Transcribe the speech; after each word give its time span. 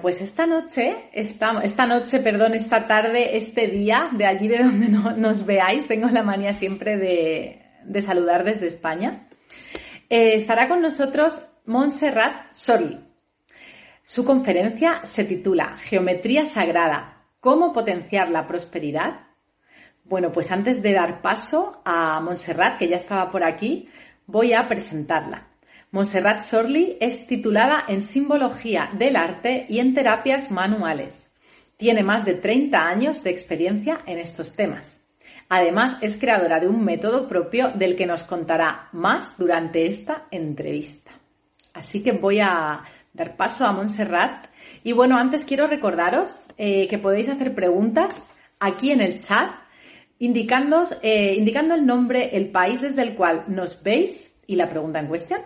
Pues 0.00 0.20
esta 0.20 0.46
noche, 0.46 1.10
esta, 1.12 1.60
esta 1.62 1.86
noche, 1.86 2.20
perdón, 2.20 2.54
esta 2.54 2.86
tarde, 2.86 3.36
este 3.36 3.66
día, 3.66 4.10
de 4.12 4.26
allí 4.26 4.48
de 4.48 4.58
donde 4.58 4.88
no, 4.88 5.16
nos 5.16 5.44
veáis, 5.44 5.86
tengo 5.86 6.08
la 6.08 6.22
manía 6.22 6.54
siempre 6.54 6.96
de, 6.96 8.00
saludar 8.02 8.44
desde 8.44 8.66
España, 8.66 9.28
eh, 10.08 10.34
estará 10.34 10.68
con 10.68 10.80
nosotros 10.80 11.38
Montserrat 11.66 12.52
Sorli. 12.52 13.00
Su 14.04 14.24
conferencia 14.24 15.00
se 15.04 15.24
titula 15.24 15.76
Geometría 15.78 16.44
Sagrada, 16.44 17.24
¿cómo 17.40 17.72
potenciar 17.72 18.30
la 18.30 18.46
prosperidad? 18.46 19.28
Bueno, 20.04 20.32
pues 20.32 20.50
antes 20.50 20.82
de 20.82 20.92
dar 20.92 21.20
paso 21.22 21.82
a 21.84 22.20
Montserrat, 22.20 22.78
que 22.78 22.88
ya 22.88 22.96
estaba 22.96 23.30
por 23.30 23.44
aquí, 23.44 23.88
voy 24.26 24.52
a 24.52 24.66
presentarla. 24.66 25.49
Montserrat 25.92 26.42
Sorli 26.42 26.96
es 27.00 27.26
titulada 27.26 27.84
en 27.88 28.00
Simbología 28.00 28.90
del 28.96 29.16
Arte 29.16 29.66
y 29.68 29.80
en 29.80 29.92
Terapias 29.92 30.52
Manuales. 30.52 31.34
Tiene 31.76 32.04
más 32.04 32.24
de 32.24 32.34
30 32.34 32.78
años 32.78 33.24
de 33.24 33.30
experiencia 33.30 34.00
en 34.06 34.18
estos 34.18 34.54
temas. 34.54 35.02
Además, 35.48 35.96
es 36.00 36.16
creadora 36.16 36.60
de 36.60 36.68
un 36.68 36.84
método 36.84 37.26
propio 37.26 37.70
del 37.70 37.96
que 37.96 38.06
nos 38.06 38.22
contará 38.22 38.88
más 38.92 39.36
durante 39.36 39.88
esta 39.88 40.28
entrevista. 40.30 41.10
Así 41.74 42.04
que 42.04 42.12
voy 42.12 42.38
a 42.38 42.84
dar 43.12 43.36
paso 43.36 43.66
a 43.66 43.72
Montserrat. 43.72 44.46
Y 44.84 44.92
bueno, 44.92 45.16
antes 45.16 45.44
quiero 45.44 45.66
recordaros 45.66 46.36
eh, 46.56 46.86
que 46.86 46.98
podéis 46.98 47.30
hacer 47.30 47.52
preguntas 47.52 48.28
aquí 48.60 48.92
en 48.92 49.00
el 49.00 49.18
chat, 49.18 49.50
eh, 50.20 51.34
indicando 51.36 51.74
el 51.74 51.84
nombre, 51.84 52.36
el 52.36 52.52
país 52.52 52.80
desde 52.80 53.02
el 53.02 53.16
cual 53.16 53.46
nos 53.48 53.82
veis 53.82 54.32
y 54.46 54.54
la 54.54 54.68
pregunta 54.68 55.00
en 55.00 55.08
cuestión. 55.08 55.40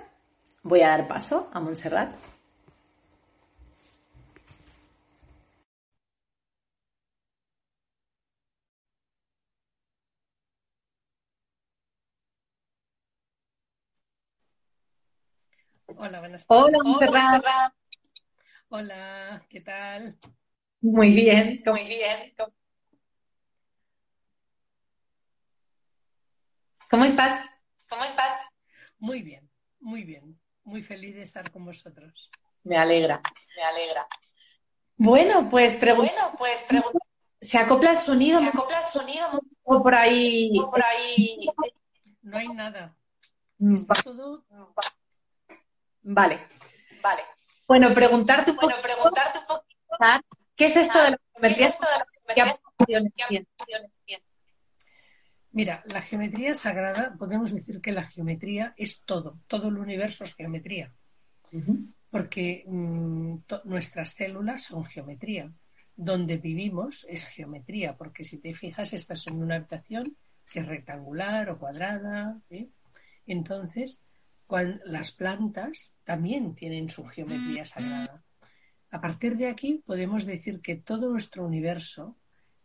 Voy 0.65 0.81
a 0.81 0.89
dar 0.89 1.07
paso 1.07 1.51
a 1.53 1.61
Montserrat. 1.61 2.17
Hola, 15.99 16.21
buenas 16.21 16.47
tardes. 16.47 16.65
Hola, 16.65 16.79
Montserrat. 16.83 17.45
Hola, 18.71 19.47
¿qué 19.51 19.61
tal? 19.61 20.19
Muy 20.81 21.15
bien, 21.15 21.63
muy 21.67 21.85
bien. 21.85 22.35
¿Cómo 26.89 27.05
estás? 27.05 27.45
¿Cómo 27.87 28.05
estás? 28.05 28.41
Muy 28.99 29.21
bien, 29.21 29.51
muy 29.79 30.05
bien 30.05 30.43
muy 30.65 30.83
feliz 30.83 31.15
de 31.15 31.23
estar 31.23 31.51
con 31.51 31.65
vosotros. 31.65 32.31
Me 32.65 32.77
alegra, 32.77 33.21
me 33.57 33.63
alegra. 33.63 34.07
Bueno, 34.97 35.49
pues 35.51 35.81
bueno, 35.81 36.35
pues 36.39 36.67
¿Se 37.41 37.59
acopla 37.59 37.91
el 37.93 37.99
sonido? 37.99 38.39
¿Se 38.39 38.47
acopla 38.47 38.81
el 38.81 38.87
sonido? 38.87 39.27
O 39.65 39.83
por 39.83 39.95
ahí. 39.95 40.51
por 40.71 40.83
ahí. 40.83 41.47
No 42.23 42.39
hay 42.39 42.49
nada. 42.49 42.97
Mm, 43.59 43.75
Está 43.75 44.03
todo. 44.03 44.45
Vale. 46.03 46.49
Vale. 47.03 47.23
Bueno, 47.69 47.93
preguntarte 47.93 48.53
un 48.53 48.57
bueno, 48.57 48.77
preguntarte 48.83 49.41
un 49.41 49.47
poco. 49.47 49.65
¿Qué 50.57 50.67
es 50.67 50.77
esto 50.77 51.03
de 51.03 51.11
la 51.11 51.19
geometría? 51.35 51.57
¿Qué 51.57 51.65
es 51.65 51.75
esto 51.75 51.87
de 51.87 51.99
la 51.99 52.07
geometría? 52.87 53.47
Mira, 55.55 55.85
la 55.87 56.03
geometría 56.03 56.53
sagrada, 56.57 57.15
podemos 57.17 57.55
decir 57.55 57.81
que 57.81 57.93
la 57.93 58.09
geometría 58.09 58.75
es 58.77 59.03
todo, 59.05 59.39
todo 59.47 59.69
el 59.69 59.79
universo 59.79 60.25
es 60.25 60.35
geometría, 60.35 60.93
porque 62.11 62.65
mm, 62.67 63.37
nuestras 63.63 64.11
células 64.11 64.65
son 64.65 64.85
geometría, 64.85 65.53
donde 65.95 66.39
vivimos 66.39 67.07
es 67.09 67.29
geometría, 67.29 67.97
porque 67.97 68.25
si 68.25 68.39
te 68.39 68.53
fijas 68.53 68.95
estás 68.95 69.29
en 69.29 69.41
una 69.41 69.55
habitación 69.55 70.17
que 70.53 70.59
es 70.59 70.67
rectangular 70.67 71.49
o 71.51 71.59
cuadrada, 71.61 72.37
¿eh? 72.51 72.69
entonces 73.25 74.03
las 74.85 75.13
plantas 75.13 75.95
también 76.03 76.57
tienen 76.57 76.89
su 76.89 77.05
geometría 77.05 77.65
sagrada. 77.65 78.25
A 78.91 79.01
partir 79.01 79.37
de 79.37 79.47
aquí 79.47 79.85
podemos 79.87 80.27
decir 80.27 80.61
que 80.61 80.75
todo 80.75 81.11
nuestro 81.11 81.47
universo 81.47 82.17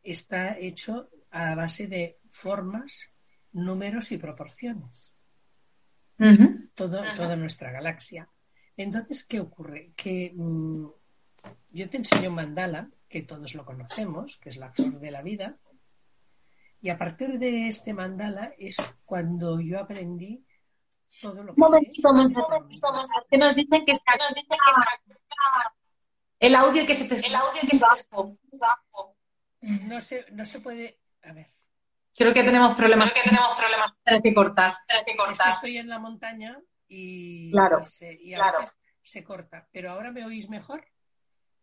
está 0.01 0.57
hecho 0.57 1.11
a 1.31 1.55
base 1.55 1.87
de 1.87 2.19
formas, 2.29 3.09
números 3.51 4.11
y 4.11 4.17
proporciones. 4.17 5.13
Toda 7.15 7.35
nuestra 7.35 7.71
galaxia. 7.71 8.29
Entonces, 8.75 9.23
¿qué 9.23 9.39
ocurre? 9.39 9.91
Que 9.95 10.31
mm, 10.35 10.87
yo 11.71 11.89
te 11.89 11.97
enseño 11.97 12.29
un 12.29 12.35
mandala, 12.35 12.89
que 13.07 13.23
todos 13.23 13.55
lo 13.55 13.65
conocemos, 13.65 14.37
que 14.37 14.49
es 14.49 14.57
la 14.57 14.71
flor 14.71 14.99
de 14.99 15.11
la 15.11 15.21
vida, 15.21 15.57
y 16.81 16.89
a 16.89 16.97
partir 16.97 17.37
de 17.39 17.67
este 17.67 17.93
mandala 17.93 18.53
es 18.57 18.77
cuando 19.03 19.59
yo 19.59 19.79
aprendí 19.79 20.45
todo 21.21 21.43
lo 21.43 21.53
que 21.53 21.59
momentito, 21.59 22.09
que 23.29 23.37
nos 23.37 23.55
dicen 23.55 23.83
que 23.85 23.91
está, 23.91 24.13
el 26.39 26.55
audio 26.55 26.85
que 26.85 26.93
se 26.93 27.13
te 27.13 27.27
el 27.27 27.35
audio 27.35 27.61
que 27.69 27.75
se 27.75 27.85
no 29.61 29.99
se 29.99 30.25
no 30.31 30.45
se 30.45 30.61
puede 30.61 30.99
a 31.29 31.33
ver 31.33 31.51
Creo 32.19 32.33
que 32.33 32.43
tenemos 32.43 32.75
problemas. 32.75 33.11
Creo 33.11 33.23
que 33.23 33.29
tenemos 33.29 33.57
problemas. 33.57 33.93
Tienes 34.03 34.23
que 34.23 34.33
cortar. 34.33 34.77
que 35.05 35.15
cortar. 35.15 35.53
estoy 35.53 35.77
en 35.77 35.87
la 35.87 35.99
montaña 35.99 36.59
y, 36.85 37.49
claro, 37.49 37.85
se, 37.85 38.07
a 38.35 38.59
veces 38.59 38.75
se 39.01 39.23
corta. 39.23 39.69
Pero 39.71 39.91
ahora 39.91 40.11
me 40.11 40.25
oís 40.25 40.49
mejor. 40.49 40.83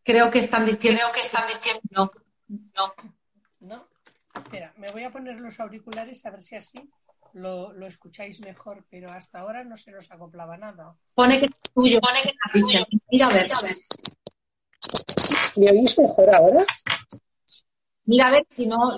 Creo 0.03 0.31
que 0.31 0.38
están 0.38 0.65
diciendo. 0.65 1.00
Creo 1.03 1.12
que 1.12 1.21
están 1.21 1.47
diciendo. 1.49 1.82
No. 1.91 2.10
No. 2.75 2.94
No. 3.60 3.88
Espera, 4.34 4.72
me 4.78 4.91
voy 4.93 5.04
a 5.04 5.10
poner 5.10 5.38
los 5.41 5.60
auriculares 5.60 6.25
a 6.25 6.31
ver 6.31 6.43
si 6.43 6.56
así 6.56 6.91
lo, 7.34 7.75
lo, 7.75 7.87
escucháis 7.87 8.41
mejor, 8.41 8.87
pero 8.88 9.10
hasta 9.10 9.41
ahora 9.41 9.62
no 9.62 9.77
se 9.77 9.91
nos 9.91 10.10
acoplaba 10.10 10.56
nada. 10.56 10.97
Pone 11.15 11.38
que 11.38 11.47
es 11.47 11.53
tuyo. 11.75 12.00
Pone 12.00 12.22
que 12.22 12.31
es 12.31 12.65
tuyo. 12.65 12.81
Mira 13.10 13.27
a 13.27 13.33
ver. 13.33 13.50
¿Me 15.56 15.71
oís 15.71 15.98
mejor 15.98 16.34
ahora? 16.34 16.65
Mira 18.06 18.28
a 18.28 18.31
ver 18.31 18.47
si 18.49 18.67
no. 18.67 18.97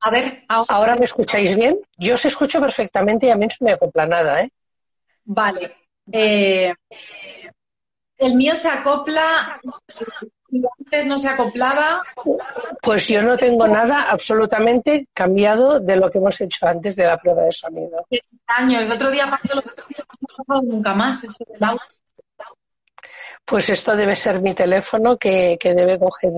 A 0.00 0.10
ver, 0.10 0.44
ahora 0.48 0.96
me 0.96 1.04
escucháis 1.04 1.54
bien. 1.56 1.78
Yo 1.96 2.14
os 2.14 2.24
escucho 2.24 2.60
perfectamente 2.60 3.26
y 3.26 3.30
a 3.30 3.36
mí 3.36 3.46
no 3.46 3.66
me 3.66 3.72
acopla 3.72 4.06
nada, 4.06 4.42
¿eh? 4.42 4.52
Vale. 5.24 5.76
Eh, 6.10 6.72
el 8.16 8.34
mío 8.34 8.54
se 8.54 8.68
acopla 8.68 9.60
y 10.50 10.62
antes 10.78 11.06
no 11.06 11.18
se 11.18 11.28
acoplaba. 11.28 11.98
Pues 12.80 13.08
yo 13.08 13.22
no 13.22 13.36
tengo 13.36 13.66
nada 13.66 14.02
absolutamente 14.02 15.08
cambiado 15.12 15.80
de 15.80 15.96
lo 15.96 16.10
que 16.10 16.18
hemos 16.18 16.40
hecho 16.40 16.66
antes 16.66 16.96
de 16.96 17.04
la 17.04 17.18
prueba 17.18 17.42
de 17.42 17.52
sonido. 17.52 18.06
Años. 18.46 18.82
El 18.82 18.92
otro 18.92 19.10
día 19.10 19.28
pasó 19.28 19.56
lo 19.56 19.62
que 19.62 20.66
nunca 20.66 20.94
más. 20.94 21.26
Pues 23.48 23.70
esto 23.70 23.96
debe 23.96 24.14
ser 24.14 24.42
mi 24.42 24.54
teléfono 24.54 25.16
que, 25.16 25.56
que 25.58 25.74
debe 25.74 25.98
coger 25.98 26.32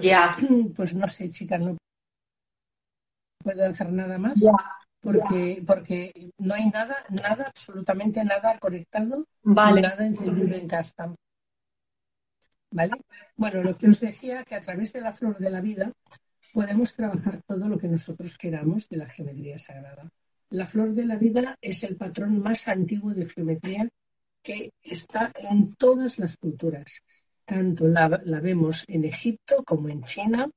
ya. 0.00 0.36
Pues 0.74 0.94
no 0.94 1.06
sé, 1.06 1.30
chicas, 1.30 1.64
no 1.64 1.76
puedo 3.38 3.66
hacer 3.66 3.92
nada 3.92 4.18
más. 4.18 4.34
Porque, 5.00 5.62
porque 5.66 6.30
no 6.38 6.54
hay 6.54 6.70
nada, 6.70 6.96
nada, 7.10 7.46
absolutamente 7.48 8.24
nada 8.24 8.58
conectado, 8.58 9.26
vale. 9.42 9.80
nada 9.80 10.06
encendido 10.06 10.56
en 10.56 10.68
casa. 10.68 11.12
¿Vale? 12.70 12.92
Bueno, 13.36 13.62
lo 13.62 13.76
que 13.76 13.88
os 13.88 14.00
decía, 14.00 14.44
que 14.44 14.54
a 14.54 14.60
través 14.60 14.92
de 14.92 15.00
la 15.00 15.12
flor 15.12 15.38
de 15.38 15.50
la 15.50 15.60
vida 15.60 15.92
podemos 16.52 16.94
trabajar 16.94 17.40
todo 17.46 17.68
lo 17.68 17.78
que 17.78 17.88
nosotros 17.88 18.38
queramos 18.38 18.88
de 18.88 18.96
la 18.98 19.08
geometría 19.08 19.58
sagrada. 19.58 20.08
La 20.50 20.66
flor 20.66 20.94
de 20.94 21.04
la 21.04 21.16
vida 21.16 21.56
es 21.60 21.82
el 21.82 21.96
patrón 21.96 22.40
más 22.40 22.68
antiguo 22.68 23.12
de 23.12 23.28
geometría 23.28 23.88
que 24.42 24.72
está 24.82 25.32
en 25.36 25.74
todas 25.74 26.18
las 26.18 26.36
culturas 26.36 27.02
tanto 27.44 27.86
la, 27.86 28.08
vemos 28.40 28.84
en 28.88 29.04
Egipto 29.04 29.62
como 29.64 29.88
en 29.88 30.02
China, 30.04 30.50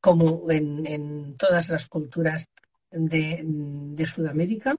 como 0.00 0.50
en, 0.50 1.36
todas 1.36 1.68
las 1.68 1.86
culturas 1.86 2.48
de, 2.90 4.04
Sudamérica. 4.06 4.76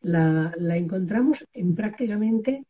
La, 0.00 0.54
encontramos 0.76 1.46
en 1.52 1.74
prácticamente 1.74 2.64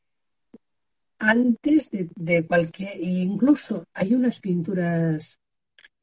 antes 1.18 1.90
de, 1.90 2.46
cualquier, 2.46 3.00
incluso 3.00 3.84
hay 3.92 4.14
unas 4.14 4.40
pinturas 4.40 5.40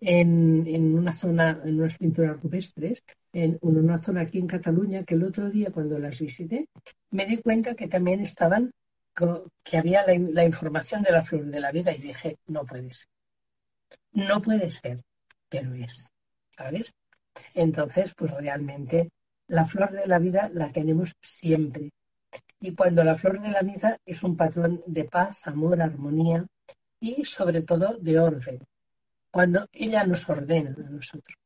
en, 0.01 0.93
una 0.93 1.13
zona, 1.13 1.61
en 1.63 1.79
unas 1.79 1.97
pinturas 1.97 2.39
rupestres, 2.41 3.01
en 3.31 3.57
una 3.61 3.97
zona 3.97 4.21
aquí 4.21 4.39
en 4.39 4.47
Cataluña, 4.47 5.03
que 5.03 5.15
el 5.15 5.23
otro 5.23 5.49
día 5.49 5.71
cuando 5.71 5.97
las 5.97 6.19
visité, 6.19 6.67
me 7.11 7.25
di 7.25 7.37
cuenta 7.37 7.75
que 7.75 7.87
también 7.87 8.19
estaban 8.19 8.71
que 9.63 9.77
había 9.77 10.05
la, 10.05 10.43
información 10.43 11.01
de 11.01 11.11
la 11.11 11.23
flor 11.23 11.45
de 11.45 11.59
la 11.59 11.71
vida 11.71 11.93
y 11.93 11.99
dije, 11.99 12.37
no 12.47 12.65
puede 12.65 12.93
ser. 12.93 13.07
No 14.11 14.41
puede 14.41 14.71
ser, 14.71 15.01
pero 15.49 15.73
es, 15.73 16.09
¿sabes? 16.49 16.93
Entonces, 17.53 18.13
pues 18.15 18.31
realmente 18.31 19.09
la 19.47 19.65
flor 19.65 19.91
de 19.91 20.07
la 20.07 20.19
vida 20.19 20.49
la 20.53 20.71
tenemos 20.71 21.13
siempre. 21.21 21.91
Y 22.59 22.73
cuando 22.73 23.03
la 23.03 23.15
flor 23.15 23.41
de 23.41 23.51
la 23.51 23.61
vida 23.61 23.97
es 24.05 24.23
un 24.23 24.35
patrón 24.35 24.81
de 24.85 25.05
paz, 25.05 25.47
amor, 25.47 25.81
armonía 25.81 26.45
y 26.99 27.23
sobre 27.23 27.61
todo 27.61 27.97
de 27.97 28.19
orden, 28.19 28.59
cuando 29.31 29.67
ella 29.71 30.05
nos 30.05 30.27
ordena 30.29 30.71
a 30.71 30.89
nosotros. 30.89 31.37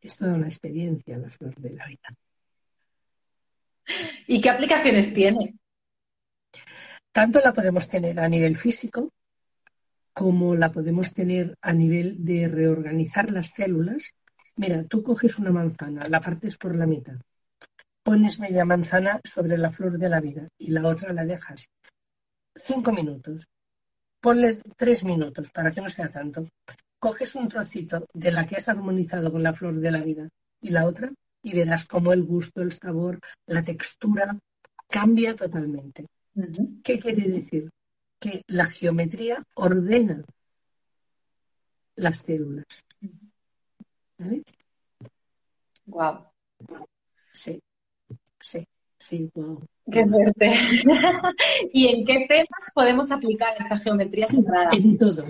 Es 0.00 0.16
toda 0.16 0.34
una 0.34 0.48
experiencia 0.48 1.16
la 1.16 1.30
flor 1.30 1.54
de 1.56 1.70
la 1.70 1.86
vida. 1.86 2.14
¿Y 4.26 4.40
qué 4.40 4.50
aplicaciones 4.50 5.12
tiene? 5.12 5.54
Tanto 7.12 7.40
la 7.40 7.52
podemos 7.52 7.88
tener 7.88 8.18
a 8.18 8.28
nivel 8.28 8.56
físico 8.56 9.12
como 10.12 10.54
la 10.54 10.70
podemos 10.70 11.12
tener 11.12 11.56
a 11.60 11.72
nivel 11.72 12.24
de 12.24 12.48
reorganizar 12.48 13.30
las 13.30 13.48
células. 13.48 14.12
Mira, 14.56 14.84
tú 14.84 15.02
coges 15.02 15.38
una 15.38 15.50
manzana, 15.50 16.08
la 16.08 16.20
partes 16.20 16.56
por 16.56 16.76
la 16.76 16.86
mitad, 16.86 17.16
pones 18.02 18.38
media 18.38 18.64
manzana 18.64 19.20
sobre 19.24 19.58
la 19.58 19.70
flor 19.70 19.98
de 19.98 20.08
la 20.08 20.20
vida 20.20 20.48
y 20.58 20.70
la 20.70 20.86
otra 20.86 21.12
la 21.12 21.24
dejas 21.24 21.66
cinco 22.54 22.92
minutos. 22.92 23.46
Ponle 24.20 24.62
tres 24.76 25.04
minutos 25.04 25.50
para 25.50 25.70
que 25.70 25.80
no 25.80 25.88
sea 25.88 26.08
tanto. 26.08 26.46
Coges 26.98 27.34
un 27.34 27.48
trocito 27.48 28.06
de 28.12 28.30
la 28.30 28.46
que 28.46 28.56
has 28.56 28.68
armonizado 28.68 29.30
con 29.30 29.42
la 29.42 29.52
flor 29.52 29.74
de 29.80 29.90
la 29.90 30.00
vida 30.02 30.28
y 30.60 30.70
la 30.70 30.86
otra 30.86 31.12
y 31.44 31.52
verás 31.52 31.86
cómo 31.86 32.12
el 32.12 32.24
gusto, 32.24 32.62
el 32.62 32.72
sabor, 32.72 33.20
la 33.46 33.62
textura 33.62 34.36
cambia 34.88 35.36
totalmente. 35.36 36.06
¿Qué 36.82 36.98
quiere 36.98 37.28
decir? 37.28 37.70
Que 38.18 38.42
la 38.48 38.64
geometría 38.66 39.44
ordena 39.54 40.24
las 41.96 42.18
células. 42.18 42.64
¿Vale? 44.18 44.42
Wow. 45.86 46.26
Sí, 47.30 47.60
sí, 48.40 48.66
sí, 48.98 49.30
wow. 49.34 49.62
Qué 49.92 50.06
fuerte. 50.06 50.50
¿Y 51.74 51.88
en 51.88 52.06
qué 52.06 52.24
temas 52.26 52.72
podemos 52.74 53.12
aplicar 53.12 53.54
esta 53.58 53.78
geometría 53.78 54.26
sagrada? 54.28 54.70
En 54.72 54.96
todo. 54.96 55.26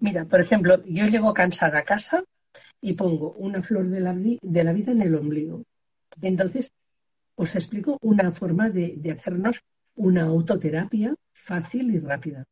Mira, 0.00 0.24
por 0.24 0.40
ejemplo, 0.40 0.84
yo 0.84 1.06
llego 1.06 1.32
cansada 1.32 1.78
a 1.78 1.84
casa 1.84 2.24
y 2.84 2.92
pongo 2.92 3.32
una 3.38 3.62
flor 3.62 3.88
de 3.88 3.98
la, 3.98 4.12
de 4.14 4.62
la 4.62 4.72
vida 4.74 4.92
en 4.92 5.00
el 5.00 5.14
ombligo. 5.14 5.64
Entonces, 6.20 6.70
os 7.34 7.56
explico 7.56 7.96
una 8.02 8.30
forma 8.30 8.68
de, 8.68 9.00
hacernos 9.10 9.62
una 9.96 10.24
autoterapia 10.24 11.14
fácil 11.32 11.94
y 11.94 11.98
rápida. 11.98 12.44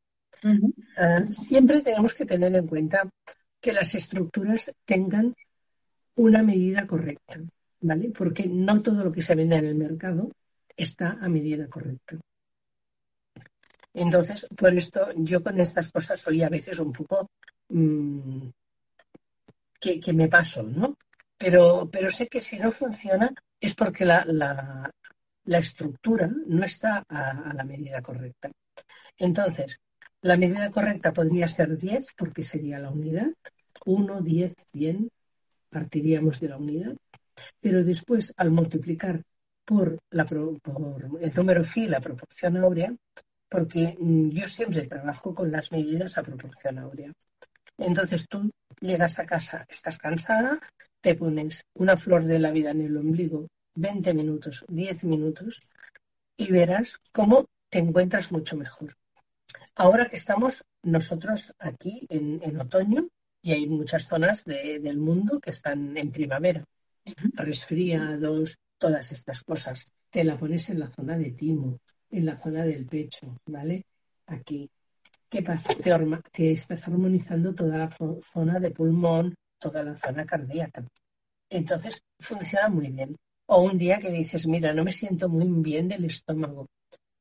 Ah, 0.96 1.26
siempre 1.30 1.82
tenemos 1.82 2.14
que 2.14 2.24
tener 2.24 2.54
en 2.54 2.66
cuenta 2.66 3.06
que 3.60 3.74
las 3.74 3.94
estructuras 3.94 4.72
tengan 4.86 5.34
una 6.14 6.42
medida 6.42 6.86
correcta, 6.86 7.38
¿vale? 7.82 8.10
Porque 8.16 8.46
no 8.46 8.80
todo 8.80 9.04
lo 9.04 9.12
que 9.12 9.20
se 9.20 9.34
vende 9.34 9.56
en 9.56 9.66
el 9.66 9.74
mercado 9.74 10.30
está 10.74 11.18
a 11.20 11.28
medida 11.28 11.68
correcta. 11.68 12.16
Entonces, 13.92 14.46
por 14.56 14.72
esto 14.72 15.08
yo 15.14 15.42
con 15.42 15.60
estas 15.60 15.92
cosas 15.92 16.18
soy 16.18 16.42
a 16.42 16.48
veces 16.48 16.78
un 16.78 16.90
poco 16.90 17.28
mm, 17.68 18.48
que, 19.82 20.12
me 20.12 20.28
paso, 20.28 20.62
¿no? 20.62 20.96
Pero, 21.36 21.88
pero 21.90 22.10
sé 22.10 22.28
que 22.28 22.40
si 22.40 22.58
no 22.58 22.70
funciona 22.70 23.32
es 23.60 23.74
porque 23.74 24.04
la, 24.04 24.24
la, 24.24 25.58
estructura 25.58 26.30
no 26.46 26.64
está 26.64 27.04
a, 27.08 27.52
la 27.52 27.64
medida 27.64 28.00
correcta. 28.00 28.50
Entonces, 29.18 29.80
la 30.20 30.36
medida 30.36 30.70
correcta 30.70 31.12
podría 31.12 31.48
ser 31.48 31.76
10 31.76 32.06
porque 32.16 32.44
sería 32.44 32.78
la 32.78 32.90
unidad. 32.90 33.28
1, 33.84 34.20
10, 34.20 34.54
100, 34.72 35.10
partiríamos 35.68 36.38
de 36.38 36.48
la 36.48 36.58
unidad. 36.58 36.96
Pero 37.60 37.82
después, 37.82 38.32
al 38.36 38.50
multiplicar 38.52 39.22
por, 39.64 39.98
la, 40.10 40.24
por 40.24 41.10
el 41.20 41.34
número 41.34 41.64
phi, 41.64 41.88
la 41.88 42.00
proporción 42.00 42.56
áurea, 42.56 42.94
porque 43.48 43.96
mm, 43.98 44.28
yo 44.30 44.46
siempre 44.46 44.86
trabajo 44.86 45.34
con 45.34 45.50
las 45.50 45.72
medidas 45.72 46.16
a 46.18 46.22
proporción 46.22 46.78
áurea. 46.78 47.12
Entonces 47.78 48.28
tú 48.28 48.50
llegas 48.82 49.18
a 49.18 49.24
casa, 49.24 49.64
estás 49.68 49.96
cansada, 49.96 50.60
te 51.00 51.14
pones 51.14 51.64
una 51.74 51.96
flor 51.96 52.24
de 52.24 52.38
la 52.38 52.50
vida 52.50 52.72
en 52.72 52.82
el 52.82 52.96
ombligo, 52.96 53.48
20 53.74 54.12
minutos, 54.12 54.64
10 54.68 55.04
minutos, 55.04 55.62
y 56.36 56.50
verás 56.50 56.98
cómo 57.12 57.46
te 57.70 57.78
encuentras 57.78 58.32
mucho 58.32 58.56
mejor. 58.56 58.96
Ahora 59.74 60.06
que 60.08 60.16
estamos 60.16 60.64
nosotros 60.82 61.54
aquí 61.58 62.06
en, 62.10 62.60
otoño, 62.60 63.08
y 63.40 63.52
hay 63.52 63.66
muchas 63.66 64.06
zonas 64.06 64.44
del 64.44 64.98
mundo 64.98 65.40
que 65.40 65.50
están 65.50 65.96
en 65.96 66.12
primavera, 66.12 66.64
resfriados, 67.34 68.56
todas 68.78 69.10
estas 69.12 69.42
cosas, 69.42 69.86
te 70.10 70.24
la 70.24 70.36
pones 70.36 70.68
en 70.68 70.80
la 70.80 70.90
zona 70.90 71.16
de 71.16 71.32
timo, 71.32 71.80
en 72.10 72.26
la 72.26 72.36
zona 72.36 72.64
del 72.64 72.86
pecho, 72.86 73.40
¿vale? 73.46 73.86
Aquí, 74.26 74.70
¿Qué 75.32 75.40
pasa? 75.42 75.70
Te, 76.30 76.52
estás 76.52 76.86
armonizando 76.88 77.54
toda 77.54 77.78
la 77.78 77.88
zona 78.20 78.60
de 78.60 78.70
pulmón, 78.70 79.34
toda 79.58 79.82
la 79.82 79.94
zona 79.94 80.26
cardíaca. 80.26 80.86
Entonces, 81.48 82.02
funciona 82.20 82.68
muy 82.68 82.88
bien. 82.90 83.16
O 83.46 83.62
un 83.62 83.78
día 83.78 83.98
que 83.98 84.10
dices, 84.10 84.46
mira, 84.46 84.74
no 84.74 84.84
me 84.84 84.92
siento 84.92 85.30
muy 85.30 85.48
bien 85.62 85.88
del 85.88 86.04
estómago 86.04 86.66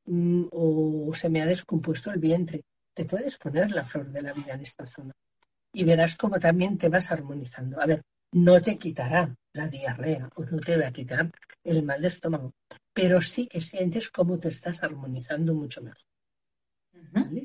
mm, 0.04 0.44
o 0.52 1.10
se 1.14 1.30
me 1.30 1.40
ha 1.40 1.46
descompuesto 1.46 2.10
el 2.10 2.20
vientre. 2.20 2.60
Te 2.94 3.06
puedes 3.06 3.38
poner 3.38 3.70
la 3.70 3.82
flor 3.82 4.12
de 4.12 4.20
la 4.20 4.34
vida 4.34 4.52
en 4.52 4.60
esta 4.60 4.84
zona 4.84 5.14
y 5.72 5.82
verás 5.84 6.14
cómo 6.18 6.38
también 6.38 6.76
te 6.76 6.90
vas 6.90 7.10
armonizando. 7.10 7.80
A 7.80 7.86
ver, 7.86 8.02
no 8.32 8.60
te 8.60 8.76
quitará 8.76 9.34
la 9.54 9.68
diarrea 9.68 10.28
o 10.36 10.44
no 10.44 10.58
te 10.58 10.76
va 10.76 10.88
a 10.88 10.92
quitar 10.92 11.30
el 11.64 11.82
mal 11.82 12.02
de 12.02 12.08
estómago, 12.08 12.52
pero 12.92 13.22
sí 13.22 13.46
que 13.46 13.62
sientes 13.62 14.10
cómo 14.10 14.38
te 14.38 14.48
estás 14.48 14.82
armonizando 14.82 15.54
mucho 15.54 15.80
mejor. 15.80 16.04
¿Vale? 17.10 17.41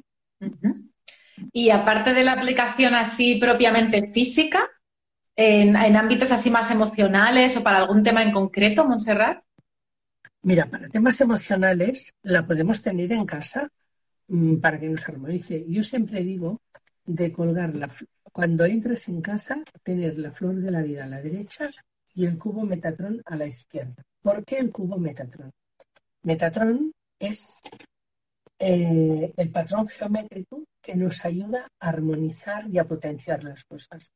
Y 1.51 1.69
aparte 1.69 2.13
de 2.13 2.23
la 2.23 2.33
aplicación 2.33 2.95
así 2.95 3.35
propiamente 3.35 4.07
física, 4.07 4.69
en, 5.35 5.75
ámbitos 5.75 6.31
así 6.31 6.49
más 6.49 6.71
emocionales 6.71 7.55
o 7.57 7.63
para 7.63 7.77
algún 7.77 8.03
tema 8.03 8.23
en 8.23 8.31
concreto, 8.31 8.87
Montserrat? 8.87 9.43
Mira, 10.41 10.65
para 10.65 10.89
temas 10.89 11.19
emocionales 11.21 12.13
la 12.23 12.45
podemos 12.45 12.81
tener 12.81 13.11
en 13.11 13.25
casa 13.25 13.69
mm, 14.27 14.57
para 14.57 14.79
que 14.79 14.89
nos 14.89 15.07
armonice. 15.07 15.63
Yo 15.67 15.83
siempre 15.83 16.23
digo 16.23 16.61
de 17.05 17.31
colgarla, 17.31 17.89
cuando 18.31 18.65
entres 18.65 19.07
en 19.07 19.21
casa, 19.21 19.63
tener 19.83 20.17
la 20.17 20.31
flor 20.31 20.55
de 20.55 20.71
la 20.71 20.81
vida 20.81 21.05
a 21.05 21.07
la 21.07 21.21
derecha 21.21 21.69
y 22.13 22.25
el 22.25 22.37
cubo 22.37 22.65
Metatron 22.65 23.21
a 23.25 23.35
la 23.35 23.45
izquierda. 23.45 24.03
¿Por 24.21 24.43
qué 24.43 24.57
el 24.57 24.71
cubo 24.71 24.97
Metatron? 24.97 25.51
Metatron 26.23 26.91
es 27.19 27.45
eh, 28.59 29.33
el 29.35 29.51
patrón 29.51 29.87
geométrico 29.87 30.63
que 30.81 30.95
nos 30.95 31.23
ayuda 31.25 31.67
a 31.79 31.89
armonizar 31.89 32.67
y 32.69 32.79
a 32.79 32.87
potenciar 32.87 33.43
las 33.43 33.63
cosas. 33.63 34.11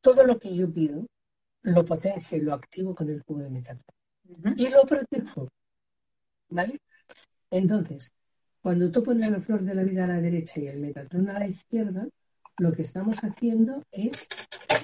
Todo 0.00 0.24
lo 0.24 0.38
que 0.38 0.54
yo 0.54 0.72
pido 0.72 1.06
lo 1.64 1.84
potencio 1.84 2.36
y 2.36 2.42
lo 2.42 2.54
activo 2.54 2.94
con 2.94 3.08
el 3.08 3.24
cubo 3.24 3.40
de 3.40 3.50
Metatron. 3.50 3.94
Y 4.56 4.68
lo 4.68 4.82
protejo. 4.82 5.48
¿Vale? 6.48 6.78
Entonces, 7.50 8.12
cuando 8.60 8.90
tú 8.90 9.02
pones 9.02 9.30
la 9.30 9.40
flor 9.40 9.62
de 9.62 9.74
la 9.74 9.82
vida 9.82 10.04
a 10.04 10.08
la 10.08 10.20
derecha 10.20 10.60
y 10.60 10.66
el 10.66 10.78
Metatron 10.78 11.28
a 11.30 11.38
la 11.38 11.46
izquierda, 11.46 12.06
lo 12.58 12.72
que 12.72 12.82
estamos 12.82 13.16
haciendo 13.18 13.82
es 13.90 14.28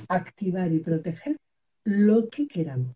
activar 0.08 0.72
y 0.72 0.80
proteger 0.80 1.36
lo 1.84 2.28
que 2.28 2.48
queramos. 2.48 2.94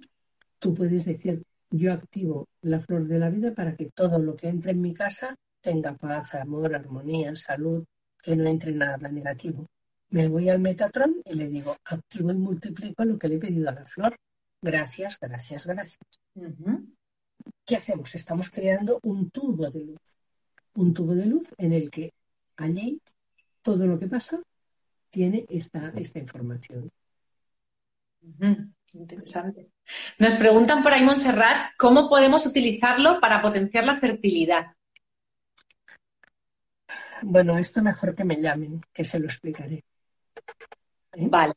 Tú 0.59 0.75
puedes 0.75 1.05
decir, 1.05 1.43
yo 1.71 1.93
activo 1.93 2.49
la 2.63 2.81
flor 2.81 3.07
de 3.07 3.19
la 3.19 3.31
vida 3.31 3.55
para 3.55 3.77
que 3.77 3.91
todo 3.91 4.19
lo 4.19 4.35
que 4.35 4.49
entre 4.49 4.73
en 4.73 4.81
mi 4.81 4.95
casa 4.95 5.37
tenga 5.65 5.95
paz, 5.95 6.35
amor, 6.35 6.75
armonía, 6.75 7.35
salud, 7.35 7.85
que 8.23 8.37
no 8.37 8.47
entre 8.47 8.73
nada 8.73 9.09
negativo. 9.09 9.67
Me 10.11 10.29
voy 10.29 10.51
al 10.51 10.61
Metatron 10.61 11.23
y 11.25 11.35
le 11.35 11.49
digo, 11.49 11.77
activo 11.87 12.31
y 12.31 12.35
multiplico 12.35 13.03
lo 13.05 13.19
que 13.19 13.29
le 13.29 13.37
he 13.37 13.39
pedido 13.39 13.71
a 13.71 13.73
la 13.73 13.87
flor. 13.87 14.15
Gracias, 14.61 15.19
gracias, 15.19 15.67
gracias. 15.67 15.99
¿Qué 17.65 17.77
hacemos? 17.77 18.15
Estamos 18.15 18.51
creando 18.51 19.01
un 19.05 19.31
tubo 19.31 19.71
de 19.71 19.85
luz. 19.87 20.01
Un 20.75 20.93
tubo 20.93 21.15
de 21.15 21.27
luz 21.27 21.49
en 21.57 21.73
el 21.73 21.91
que 21.91 22.13
allí 22.57 23.01
todo 23.63 23.87
lo 23.87 23.99
que 23.99 24.07
pasa 24.07 24.41
tiene 25.09 25.47
esta, 25.49 25.93
esta 25.97 26.19
información. 26.19 26.91
Interesante. 28.93 29.71
Nos 30.19 30.35
preguntan 30.35 30.83
por 30.83 30.93
ahí, 30.93 31.03
Montserrat, 31.03 31.73
¿cómo 31.79 32.11
podemos 32.11 32.45
utilizarlo 32.45 33.19
para 33.19 33.41
potenciar 33.41 33.85
la 33.85 33.97
fertilidad? 33.99 34.74
Bueno, 37.25 37.59
esto 37.59 37.83
mejor 37.83 38.15
que 38.15 38.25
me 38.25 38.41
llamen, 38.41 38.81
que 38.93 39.05
se 39.05 39.19
lo 39.19 39.27
explicaré. 39.27 39.85
¿Eh? 41.13 41.29
Vale. 41.29 41.55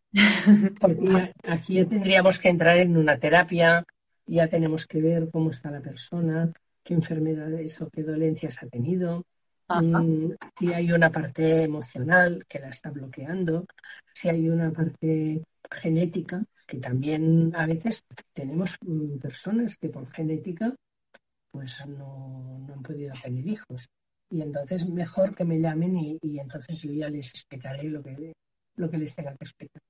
Porque 0.79 1.33
aquí 1.43 1.75
ya 1.75 1.85
tendríamos 1.85 2.39
que 2.39 2.49
entrar 2.49 2.77
en 2.77 2.95
una 2.95 3.17
terapia, 3.17 3.85
ya 4.25 4.47
tenemos 4.47 4.85
que 4.85 5.01
ver 5.01 5.29
cómo 5.31 5.51
está 5.51 5.71
la 5.71 5.81
persona, 5.81 6.51
qué 6.83 6.93
enfermedades 6.93 7.81
o 7.81 7.89
qué 7.89 8.03
dolencias 8.03 8.61
ha 8.63 8.67
tenido, 8.67 9.25
mm, 9.67 10.31
si 10.57 10.73
hay 10.73 10.91
una 10.91 11.11
parte 11.11 11.63
emocional 11.63 12.45
que 12.47 12.59
la 12.59 12.69
está 12.69 12.89
bloqueando, 12.89 13.65
si 14.13 14.29
hay 14.29 14.49
una 14.49 14.71
parte 14.71 15.43
genética 15.69 16.43
que 16.65 16.77
también 16.77 17.53
a 17.55 17.65
veces 17.65 18.03
tenemos 18.33 18.77
mm, 18.81 19.17
personas 19.19 19.77
que 19.77 19.89
por 19.89 20.09
genética 20.11 20.75
pues 21.49 21.85
no, 21.87 22.67
han 22.71 22.83
podido 22.83 23.13
tener 23.23 23.47
hijos. 23.47 23.87
Y 24.29 24.41
entonces 24.41 24.87
mejor 24.89 25.35
que 25.35 25.45
me 25.45 25.59
llamen 25.59 25.97
y, 25.97 26.39
entonces 26.39 26.81
yo 26.81 26.91
ya 26.91 27.09
les 27.09 27.29
explicaré 27.29 27.83
lo 27.83 28.03
que, 28.03 28.33
lo 28.75 28.89
que 28.89 28.97
les 28.97 29.15
tenga 29.15 29.31
que 29.35 29.45
explicar. 29.45 29.81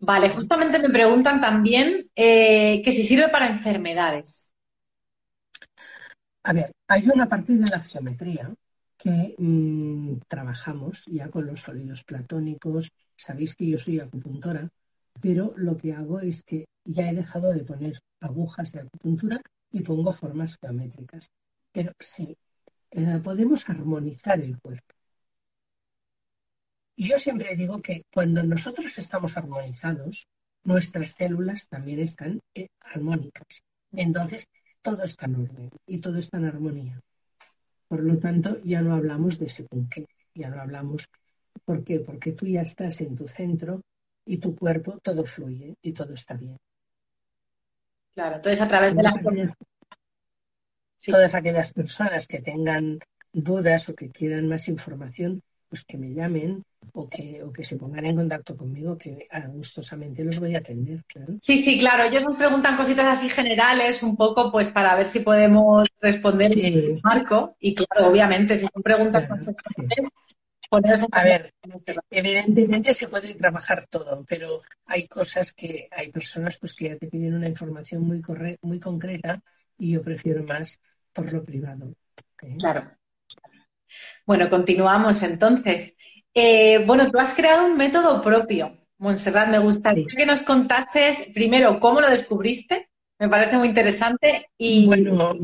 Vale, 0.00 0.30
justamente 0.30 0.80
me 0.80 0.90
preguntan 0.90 1.40
también 1.40 2.10
eh, 2.16 2.82
que 2.82 2.90
si 2.90 3.04
sirve 3.04 3.28
para 3.28 3.46
enfermedades. 3.46 4.52
A 6.42 6.52
ver, 6.52 6.72
hay 6.88 7.08
una 7.08 7.28
parte 7.28 7.52
de 7.52 7.70
la 7.70 7.80
geometría 7.80 8.52
que 8.96 9.34
mm, 9.38 10.18
trabajamos 10.28 11.04
ya 11.06 11.28
con 11.28 11.46
los 11.46 11.60
sólidos 11.60 12.02
platónicos. 12.04 12.90
Sabéis 13.16 13.54
que 13.54 13.66
yo 13.66 13.78
soy 13.78 14.00
acupuntora, 14.00 14.68
pero 15.20 15.54
lo 15.56 15.76
que 15.76 15.92
hago 15.92 16.20
es 16.20 16.42
que 16.42 16.66
ya 16.84 17.08
he 17.08 17.14
dejado 17.14 17.52
de 17.52 17.64
poner 17.64 17.98
agujas 18.20 18.72
de 18.72 18.80
acupuntura 18.80 19.40
y 19.70 19.82
pongo 19.82 20.12
formas 20.12 20.56
geométricas. 20.60 21.28
Pero 21.72 21.92
sí, 21.98 22.36
eh, 22.92 23.20
podemos 23.22 23.68
armonizar 23.68 24.38
el 24.40 24.58
cuerpo. 24.60 24.94
Yo 26.96 27.16
siempre 27.16 27.56
digo 27.56 27.80
que 27.80 28.04
cuando 28.12 28.42
nosotros 28.42 28.96
estamos 28.98 29.36
armonizados, 29.36 30.26
nuestras 30.64 31.12
células 31.12 31.68
también 31.68 32.00
están 32.00 32.40
eh, 32.54 32.68
armónicas. 32.80 33.64
Entonces, 33.92 34.46
todo 34.82 35.02
está 35.04 35.26
en 35.26 35.36
orden 35.36 35.70
y 35.86 35.98
todo 35.98 36.18
está 36.18 36.36
en 36.36 36.44
armonía. 36.44 37.00
Por 37.88 38.02
lo 38.02 38.18
tanto, 38.18 38.60
ya 38.62 38.82
no 38.82 38.94
hablamos 38.94 39.38
de 39.38 39.48
según 39.48 39.88
qué, 39.88 40.06
ya 40.34 40.50
no 40.50 40.60
hablamos. 40.60 41.08
¿Por 41.64 41.82
qué? 41.82 42.00
Porque 42.00 42.32
tú 42.32 42.46
ya 42.46 42.62
estás 42.62 43.00
en 43.00 43.16
tu 43.16 43.26
centro 43.26 43.80
y 44.26 44.36
tu 44.36 44.54
cuerpo 44.54 44.98
todo 45.02 45.24
fluye 45.24 45.74
y 45.82 45.92
todo 45.92 46.12
está 46.14 46.34
bien. 46.34 46.58
Claro, 48.14 48.36
entonces 48.36 48.60
a 48.60 48.68
través 48.68 48.94
de 48.94 49.02
la... 51.06 51.18
Todas 51.18 51.34
aquellas 51.34 51.72
personas 51.72 52.26
que 52.26 52.40
tengan 52.40 52.98
dudas 53.32 53.88
o 53.88 53.94
que 53.94 54.10
quieran 54.10 54.48
más 54.48 54.68
información, 54.68 55.42
pues 55.68 55.84
que 55.84 55.96
me 55.96 56.12
llamen 56.12 56.64
o 56.92 57.08
que, 57.08 57.42
o 57.42 57.52
que 57.52 57.64
se 57.64 57.76
pongan 57.76 58.04
en 58.04 58.16
contacto 58.16 58.56
conmigo, 58.56 58.98
que 58.98 59.26
gustosamente 59.48 60.22
los 60.24 60.38
voy 60.38 60.54
a 60.54 60.58
atender, 60.58 61.02
claro. 61.06 61.34
Sí, 61.38 61.56
sí, 61.56 61.78
claro. 61.78 62.04
Ellos 62.04 62.22
nos 62.22 62.36
preguntan 62.36 62.76
cositas 62.76 63.06
así 63.06 63.30
generales, 63.30 64.02
un 64.02 64.16
poco, 64.16 64.52
pues 64.52 64.68
para 64.70 64.94
ver 64.96 65.06
si 65.06 65.20
podemos 65.20 65.88
responder 66.00 66.52
sí. 66.52 67.00
Marco. 67.02 67.56
Y 67.60 67.74
claro, 67.74 68.08
obviamente, 68.08 68.56
si 68.56 68.66
son 68.72 68.82
preguntas 68.82 69.28
a 71.10 71.22
ver, 71.22 71.52
evidentemente 72.10 72.94
se 72.94 73.08
puede 73.08 73.34
trabajar 73.34 73.86
todo, 73.90 74.24
pero 74.26 74.60
hay 74.86 75.06
cosas 75.06 75.52
que 75.52 75.88
hay 75.90 76.10
personas 76.10 76.58
pues 76.58 76.72
que 76.74 76.88
ya 76.88 76.96
te 76.96 77.08
piden 77.08 77.34
una 77.34 77.48
información 77.48 78.02
muy 78.02 78.22
muy 78.62 78.80
concreta 78.80 79.42
y 79.76 79.92
yo 79.92 80.02
prefiero 80.02 80.42
más 80.44 80.80
por 81.12 81.32
lo 81.32 81.42
privado. 81.44 81.94
¿eh? 82.42 82.56
Claro. 82.58 82.90
Bueno, 84.26 84.48
continuamos 84.48 85.22
entonces. 85.22 85.96
Eh, 86.34 86.82
bueno, 86.86 87.10
tú 87.10 87.18
has 87.18 87.34
creado 87.34 87.66
un 87.66 87.76
método 87.76 88.22
propio, 88.22 88.86
Montserrat. 88.98 89.48
Me 89.48 89.58
gustaría 89.58 90.06
que 90.16 90.26
nos 90.26 90.42
contases 90.42 91.28
primero 91.34 91.78
cómo 91.78 92.00
lo 92.00 92.08
descubriste. 92.08 92.88
Me 93.18 93.28
parece 93.28 93.58
muy 93.58 93.68
interesante 93.68 94.50
y. 94.56 94.86
Bueno, 94.86 95.34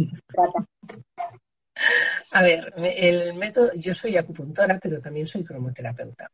a 2.32 2.42
ver, 2.42 2.72
el 2.76 3.34
método, 3.34 3.72
yo 3.74 3.94
soy 3.94 4.16
acupuntora, 4.16 4.78
pero 4.78 5.00
también 5.00 5.26
soy 5.26 5.44
cromoterapeuta. 5.44 6.30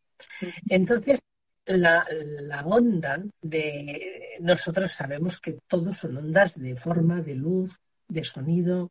Entonces, 0.68 1.22
la, 1.66 2.06
la, 2.40 2.64
onda 2.64 3.22
de 3.40 4.36
nosotros 4.40 4.90
sabemos 4.92 5.40
que 5.40 5.58
todos 5.66 5.96
son 5.96 6.16
ondas 6.16 6.58
de 6.60 6.76
forma, 6.76 7.20
de 7.20 7.34
luz, 7.34 7.78
de 8.08 8.24
sonido. 8.24 8.90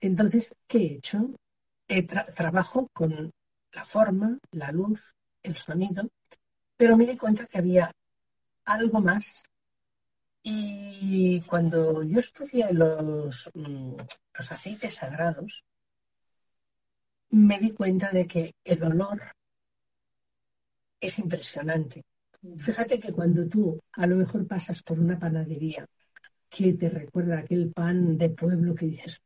Entonces, 0.00 0.54
¿qué 0.66 0.78
he 0.78 0.94
hecho? 0.96 1.30
trabajo 2.34 2.88
con 2.92 3.30
la 3.72 3.84
forma, 3.84 4.38
la 4.52 4.72
luz, 4.72 5.14
el 5.42 5.56
sonido, 5.56 6.08
pero 6.76 6.96
me 6.96 7.06
di 7.06 7.16
cuenta 7.16 7.46
que 7.46 7.58
había 7.58 7.92
algo 8.64 9.00
más. 9.00 9.42
Y 10.42 11.40
cuando 11.42 12.02
yo 12.02 12.20
estudié 12.20 12.72
los, 12.72 13.50
mm, 13.54 13.94
los 14.34 14.52
aceites 14.52 14.94
sagrados, 14.94 15.64
me 17.30 17.58
di 17.58 17.72
cuenta 17.72 18.10
de 18.10 18.26
que 18.26 18.54
el 18.64 18.82
olor 18.82 19.20
es 21.00 21.18
impresionante. 21.18 22.02
Fíjate 22.58 23.00
que 23.00 23.12
cuando 23.12 23.48
tú 23.48 23.80
a 23.92 24.06
lo 24.06 24.16
mejor 24.16 24.46
pasas 24.46 24.82
por 24.82 24.98
una 25.00 25.18
panadería 25.18 25.86
que 26.56 26.72
te 26.74 26.88
recuerda 26.88 27.38
aquel 27.38 27.72
pan 27.72 28.16
de 28.16 28.30
pueblo 28.30 28.74
que 28.74 28.86
dices, 28.86 29.20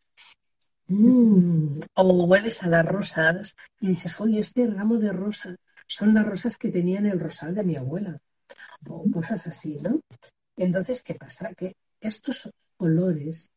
Mm, 0.89 1.81
o 1.97 2.25
hueles 2.25 2.63
a 2.63 2.69
las 2.69 2.87
rosas 2.87 3.55
y 3.79 3.89
dices, 3.89 4.19
oye, 4.21 4.41
este 4.41 4.67
ramo 4.67 4.97
de 4.97 5.13
rosas 5.13 5.57
son 5.87 6.15
las 6.15 6.27
rosas 6.27 6.57
que 6.57 6.71
tenía 6.71 6.99
en 6.99 7.07
el 7.07 7.21
rosal 7.21 7.55
de 7.55 7.63
mi 7.63 7.77
abuela. 7.77 8.19
O 8.89 9.05
cosas 9.11 9.47
así, 9.47 9.79
¿no? 9.83 10.01
Entonces, 10.57 11.03
¿qué 11.03 11.15
pasa? 11.15 11.53
Que 11.55 11.77
estos 12.01 12.51
olores, 12.79 13.51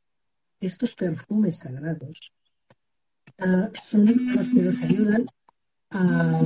estos 0.59 0.93
perfumes 0.93 1.59
sagrados, 1.59 2.31
ah, 3.39 3.69
son 3.73 4.05
los 4.07 4.49
que 4.49 4.61
nos 4.61 4.81
ayudan 4.81 5.25
a, 5.91 6.41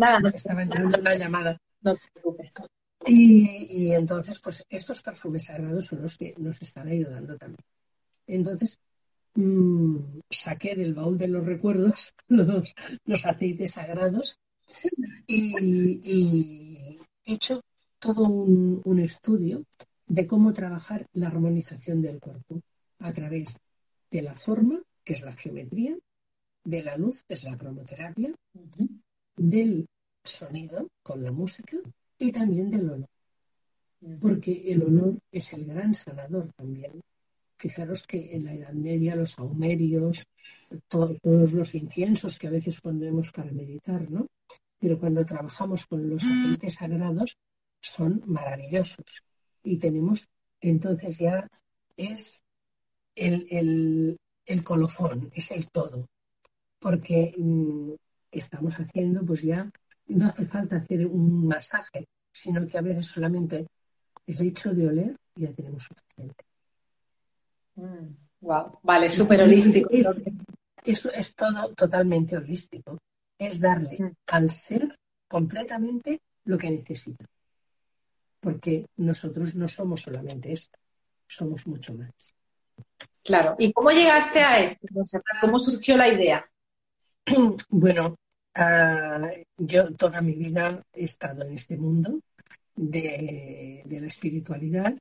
Nada, 0.00 0.18
no. 0.18 0.28
Estaba 0.30 0.62
entrando 0.62 0.98
una 0.98 1.14
llamada. 1.14 1.58
No 1.82 1.94
te 1.94 2.00
preocupes. 2.14 2.54
Y, 3.06 3.92
entonces, 3.92 4.38
pues 4.40 4.64
estos 4.68 5.02
perfumes 5.02 5.44
sagrados 5.44 5.86
son 5.86 6.00
los 6.00 6.16
que 6.16 6.34
nos 6.38 6.60
están 6.62 6.88
ayudando 6.88 7.36
también. 7.36 7.62
Entonces, 8.26 8.78
mm, 9.34 9.96
saqué 10.30 10.74
del 10.74 10.94
baúl 10.94 11.18
de 11.18 11.28
los 11.28 11.44
recuerdos 11.44 12.14
los, 12.28 13.26
aceites 13.26 13.72
sagrados 13.72 14.38
y, 15.26 16.98
he 17.24 17.34
hecho 17.34 17.60
todo 17.98 18.24
un, 18.24 18.80
un, 18.84 18.98
estudio 19.00 19.64
de 20.06 20.26
cómo 20.26 20.52
trabajar 20.54 21.06
la 21.12 21.26
armonización 21.26 22.00
del 22.00 22.20
cuerpo 22.20 22.62
a 23.00 23.12
través 23.12 23.58
de 24.10 24.22
la 24.22 24.34
forma, 24.34 24.80
que 25.04 25.12
es 25.12 25.22
la 25.22 25.34
geometría, 25.34 25.96
de 26.64 26.82
la 26.82 26.96
luz, 26.96 27.22
que 27.24 27.34
es 27.34 27.44
la 27.44 27.56
cromoterapia, 27.56 28.32
del 29.40 29.86
sonido 30.22 30.88
con 31.02 31.24
la 31.24 31.32
música 31.32 31.78
y 32.18 32.30
también 32.30 32.70
del 32.70 32.90
olor, 32.90 33.08
porque 34.20 34.62
el 34.66 34.82
olor 34.82 35.18
es 35.32 35.52
el 35.54 35.64
gran 35.64 35.94
sanador 35.94 36.52
también. 36.52 37.00
Fijaros 37.56 38.06
que 38.06 38.34
en 38.34 38.44
la 38.44 38.54
Edad 38.54 38.72
Media 38.72 39.16
los 39.16 39.38
aumerios, 39.38 40.24
todos 40.88 41.52
los 41.52 41.74
inciensos 41.74 42.38
que 42.38 42.48
a 42.48 42.50
veces 42.50 42.80
pondremos 42.80 43.32
para 43.32 43.50
meditar, 43.52 44.10
¿no? 44.10 44.26
Pero 44.78 44.98
cuando 44.98 45.24
trabajamos 45.24 45.86
con 45.86 46.08
los 46.08 46.22
aceites 46.22 46.74
sagrados 46.74 47.36
son 47.80 48.22
maravillosos. 48.26 49.22
Y 49.62 49.78
tenemos, 49.78 50.28
entonces 50.60 51.18
ya 51.18 51.48
es 51.96 52.42
el, 53.14 54.18
colofón, 54.64 55.30
es 55.34 55.50
el 55.50 55.70
todo. 55.70 56.08
Porque 56.78 57.34
mm, 57.36 57.92
estamos 58.30 58.74
haciendo 58.78 59.24
pues 59.24 59.42
ya 59.42 59.70
no 60.08 60.26
hace 60.26 60.44
falta 60.44 60.76
hacer 60.76 61.06
un 61.06 61.46
masaje, 61.46 62.08
sino 62.32 62.66
que 62.66 62.78
a 62.78 62.82
veces 62.82 63.06
solamente 63.06 63.66
el 64.26 64.40
hecho 64.40 64.74
de 64.74 64.88
oler 64.88 65.16
ya 65.34 65.52
tenemos 65.52 65.84
suficiente. 65.84 66.44
wow, 67.76 68.66
mm, 68.66 68.72
vale, 68.82 69.10
súper 69.10 69.42
holístico. 69.42 69.88
Eso 70.84 71.12
es, 71.12 71.34
todo 71.34 71.72
totalmente 71.74 72.36
holístico. 72.36 72.98
Es 73.38 73.60
darle 73.60 73.96
mm. 73.98 74.12
al 74.28 74.50
ser 74.50 74.96
completamente 75.28 76.20
lo 76.44 76.58
que 76.58 76.70
necesita. 76.70 77.24
Porque 78.40 78.86
nosotros 78.96 79.54
no 79.54 79.68
somos 79.68 80.02
solamente 80.02 80.52
esto, 80.52 80.78
somos 81.26 81.66
mucho 81.66 81.94
más. 81.94 82.10
Claro. 83.22 83.54
¿Y 83.58 83.72
cómo 83.72 83.90
llegaste 83.90 84.40
a 84.40 84.60
esto? 84.60 84.88
¿Cómo 85.40 85.58
surgió 85.58 85.96
la 85.96 86.08
idea? 86.08 86.44
Bueno, 87.68 88.16
Ah, 88.54 89.30
yo 89.56 89.94
toda 89.94 90.20
mi 90.20 90.34
vida 90.34 90.82
he 90.92 91.04
estado 91.04 91.42
en 91.44 91.54
este 91.54 91.76
mundo 91.76 92.20
de, 92.74 93.84
la 93.88 94.06
espiritualidad 94.06 94.94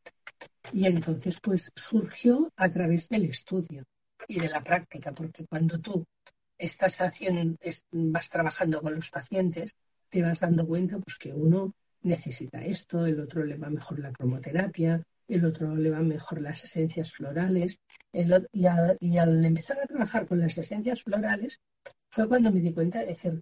y 0.72 0.86
entonces 0.86 1.40
pues 1.42 1.72
surgió 1.76 2.52
a 2.56 2.70
través 2.70 3.10
del 3.10 3.26
estudio 3.26 3.86
y 4.28 4.40
de 4.40 4.50
la 4.50 4.64
práctica, 4.64 5.12
porque 5.14 5.46
cuando 5.48 5.80
tú 5.80 6.06
estás 6.58 7.02
haciendo, 7.02 7.58
vas 7.92 8.30
trabajando 8.30 8.82
con 8.82 8.96
los 8.96 9.10
pacientes, 9.10 9.74
te 10.10 10.22
vas 10.22 10.40
dando 10.40 10.68
cuenta 10.68 11.00
pues 11.00 11.18
que 11.18 11.34
uno 11.34 11.74
necesita 12.02 12.62
esto, 12.62 13.06
el 13.06 13.20
otro 13.20 13.44
le 13.46 13.58
va 13.58 13.70
mejor 13.70 14.00
la 14.00 14.12
cromoterapia, 14.12 15.02
el 15.30 15.46
otro 15.46 15.76
le 15.76 15.90
va 15.90 16.02
mejor 16.02 16.42
las 16.42 16.64
esencias 16.64 17.12
florales, 17.12 17.80
y, 18.12 18.26
y, 19.00 19.18
al 19.18 19.46
empezar 19.46 19.80
a 19.80 19.88
trabajar 19.88 20.28
con 20.28 20.40
las 20.40 20.58
esencias 20.58 21.04
florales, 21.04 21.62
fue 22.10 22.28
cuando 22.28 22.52
me 22.52 22.60
di 22.60 22.74
cuenta 22.74 23.00
de 23.00 23.08
decir, 23.08 23.42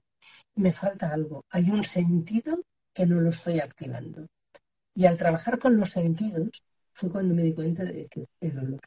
me 0.56 0.74
falta 0.74 1.12
algo, 1.12 1.46
hay 1.50 1.70
un 1.70 1.84
sentido 1.84 2.64
que 2.94 3.06
no 3.06 3.22
lo 3.22 3.30
estoy 3.30 3.60
activando. 3.60 4.28
Y 4.94 5.06
al 5.06 5.18
trabajar 5.18 5.60
con 5.60 5.78
los 5.78 5.92
sentidos 5.92 6.50
fue 6.92 7.10
cuando 7.12 7.36
me 7.36 7.44
di 7.44 7.54
cuenta 7.54 7.84
de 7.84 8.08
que 8.08 8.26
el 8.42 8.58
olor. 8.58 8.82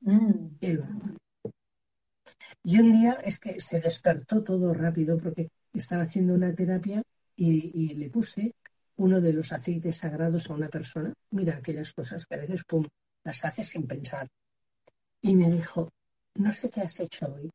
Mm. 0.00 0.56
El 0.60 0.80
olor. 0.80 1.20
Y 2.62 2.78
un 2.78 2.92
día 2.92 3.18
es 3.24 3.38
que 3.38 3.60
se 3.60 3.80
despertó 3.80 4.42
todo 4.42 4.72
rápido 4.74 5.18
porque 5.18 5.50
estaba 5.74 6.02
haciendo 6.02 6.34
una 6.34 6.54
terapia 6.54 7.02
y, 7.36 7.94
le 7.94 8.10
puse 8.10 8.54
uno 9.00 9.18
de 9.18 9.32
los 9.32 9.50
aceites 9.50 9.96
sagrados 9.96 10.48
a 10.48 10.54
una 10.54 10.68
persona. 10.68 11.12
Mira 11.30 11.56
aquellas 11.56 11.92
cosas 11.92 12.26
que 12.26 12.34
a 12.34 12.38
veces 12.38 12.62
pum, 12.64 12.86
las 13.24 13.42
hace 13.44 13.64
sin 13.64 13.86
pensar. 13.86 14.28
Y 15.22 15.34
me 15.34 15.50
dijo, 15.50 15.88
no 16.34 16.52
sé 16.52 16.68
qué 16.68 16.82
has 16.82 17.00
hecho 17.00 17.26
hoy, 17.26 17.50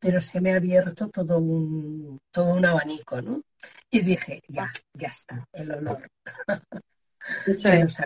pero 0.00 0.20
se 0.20 0.40
me 0.40 0.52
ha 0.52 0.56
abierto 0.56 1.08
todo 1.08 1.38
un, 1.38 2.18
todo 2.32 2.54
un 2.54 2.64
abanico, 2.64 3.22
¿no? 3.22 3.40
Y 3.88 4.00
dije, 4.00 4.40
ya, 4.48 4.72
ya 4.92 5.08
está, 5.08 5.44
el 5.52 5.70
olor. 5.70 6.08
Eso 7.46 7.68
es. 7.68 7.96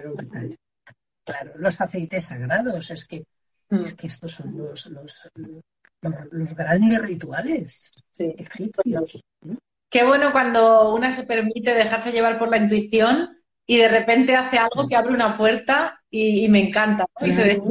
Claro, 1.25 1.53
los 1.57 1.81
aceites 1.81 2.25
sagrados, 2.27 2.91
es 2.91 3.07
que, 3.07 3.25
mm. 3.71 3.83
es 3.83 3.95
que 3.95 4.09
estos 4.09 4.33
son 4.33 4.59
los, 4.59 4.87
los, 4.87 5.31
los, 6.33 6.55
grandes 6.55 7.01
rituales 7.01 7.93
egipcios. 8.19 9.23
Qué 9.95 10.03
bueno 10.03 10.33
cuando 10.33 10.93
una 10.93 11.13
se 11.13 11.23
permite 11.23 11.73
dejarse 11.73 12.11
llevar 12.11 12.37
por 12.37 12.51
la 12.51 12.57
intuición 12.57 13.41
y 13.65 13.77
de 13.77 13.87
repente 13.87 14.35
hace 14.35 14.59
algo 14.59 14.89
que 14.89 14.97
abre 14.97 15.15
una 15.15 15.37
puerta 15.37 16.03
y, 16.11 16.49
me 16.49 16.67
encanta. 16.67 17.07
Y 17.21 17.31
se 17.31 17.63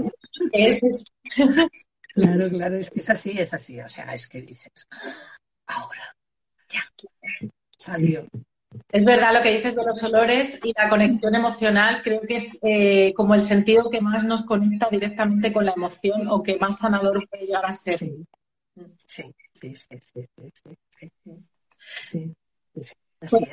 es, 0.53 1.03
Claro, 2.13 2.49
claro, 2.49 2.75
es 2.75 2.89
que 2.91 3.01
es 3.01 3.09
así, 3.09 3.37
es 3.37 3.53
así. 3.53 3.77
O 3.81 3.89
sea, 3.89 4.05
es 4.13 4.29
que 4.29 4.41
dices, 4.41 4.87
ahora, 5.67 6.15
ya, 6.69 6.81
salió. 7.77 8.25
Es 8.89 9.03
verdad 9.03 9.33
lo 9.33 9.41
que 9.41 9.57
dices 9.57 9.75
de 9.75 9.83
los 9.83 10.01
olores 10.03 10.61
y 10.63 10.71
la 10.77 10.87
conexión 10.87 11.35
emocional, 11.35 12.01
creo 12.01 12.21
que 12.21 12.35
es 12.35 12.57
eh, 12.63 13.13
como 13.17 13.35
el 13.35 13.41
sentido 13.41 13.89
que 13.89 13.99
más 13.99 14.23
nos 14.23 14.45
conecta 14.45 14.87
directamente 14.89 15.51
con 15.51 15.65
la 15.65 15.73
emoción 15.75 16.29
o 16.29 16.41
que 16.41 16.57
más 16.57 16.79
sanador 16.79 17.27
puede 17.27 17.47
llegar 17.47 17.65
a 17.65 17.73
ser. 17.73 17.97
Sí, 17.97 18.25
sí, 19.07 19.35
sí, 19.51 19.75
sí, 19.75 19.99
sí, 19.99 20.25
sí, 20.97 21.11
pues 23.29 23.43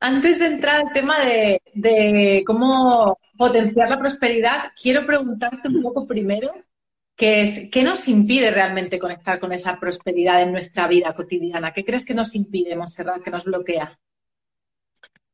antes, 0.00 0.38
de 0.38 0.46
entrar 0.46 0.76
al 0.76 0.92
tema 0.92 1.24
de, 1.24 1.60
de, 1.74 2.44
cómo 2.46 3.18
potenciar 3.36 3.88
la 3.88 3.98
prosperidad, 3.98 4.72
quiero 4.80 5.04
preguntarte 5.04 5.68
un 5.68 5.82
poco 5.82 6.06
primero 6.06 6.54
qué 7.16 7.42
es 7.42 7.68
qué 7.72 7.82
nos 7.82 8.06
impide 8.08 8.50
realmente 8.50 8.98
conectar 8.98 9.40
con 9.40 9.52
esa 9.52 9.80
prosperidad 9.80 10.42
en 10.42 10.52
nuestra 10.52 10.86
vida 10.86 11.14
cotidiana. 11.14 11.72
¿Qué 11.72 11.84
crees 11.84 12.04
que 12.04 12.14
nos 12.14 12.34
impide, 12.34 12.76
Monserrat, 12.76 13.22
que 13.22 13.30
nos 13.30 13.44
bloquea? 13.44 13.98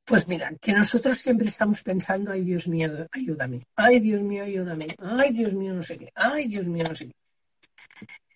Pues 0.04 0.26
mira, 0.26 0.52
que 0.60 0.72
nosotros 0.72 1.18
siempre 1.18 1.48
estamos 1.48 1.82
pensando, 1.82 2.32
ay 2.32 2.42
Dios 2.42 2.66
mío, 2.66 3.06
ayúdame, 3.12 3.66
ay 3.76 4.00
Dios 4.00 4.20
mío, 4.20 4.44
ayúdame, 4.44 4.88
ay 4.98 5.32
Dios 5.32 5.52
mío, 5.52 5.74
no 5.74 5.82
sé 5.82 5.96
qué, 5.96 6.10
ay 6.14 6.48
Dios 6.48 6.66
mío, 6.66 6.84
no 6.88 6.94
sé 6.94 7.06
qué. 7.06 7.14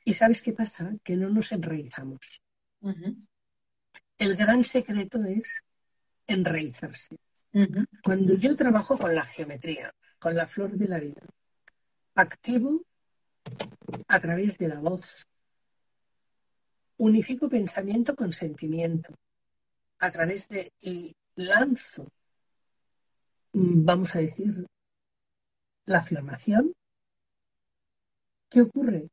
¿Y 0.04 0.14
sabes 0.14 0.42
qué 0.42 0.52
pasa? 0.52 0.92
Que 1.02 1.16
no 1.16 1.28
nos 1.28 1.50
enraizamos. 1.50 2.20
El 4.18 4.36
gran 4.36 4.64
secreto 4.64 5.22
es 5.24 5.62
enraizarse. 6.26 7.16
Cuando 8.02 8.34
yo 8.34 8.54
trabajo 8.54 8.98
con 8.98 9.14
la 9.14 9.24
geometría, 9.24 9.92
con 10.18 10.36
la 10.36 10.46
flor 10.46 10.72
de 10.72 10.88
la 10.88 10.98
vida, 10.98 11.22
activo 12.14 12.82
a 14.08 14.20
través 14.20 14.58
de 14.58 14.68
la 14.68 14.78
voz. 14.80 15.26
Unifico 16.98 17.48
pensamiento 17.48 18.14
con 18.14 18.32
sentimiento 18.32 19.14
a 19.98 20.10
través 20.10 20.48
de 20.48 20.72
y 20.80 21.14
lanzo, 21.36 22.08
mm, 23.52 23.84
vamos 23.84 24.14
a 24.14 24.20
decir, 24.20 24.66
la 25.86 25.98
afirmación. 25.98 26.72
¿Qué 28.48 28.62
ocurre? 28.62 29.08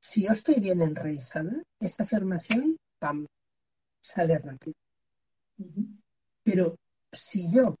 Si 0.00 0.22
yo 0.22 0.32
estoy 0.32 0.56
bien 0.60 0.80
enraizada, 0.80 1.62
esta 1.78 2.04
afirmación, 2.04 2.76
¡pam!, 2.98 3.26
sale 4.00 4.38
rápido. 4.38 4.74
Pero 6.42 6.76
si 7.12 7.50
yo 7.50 7.76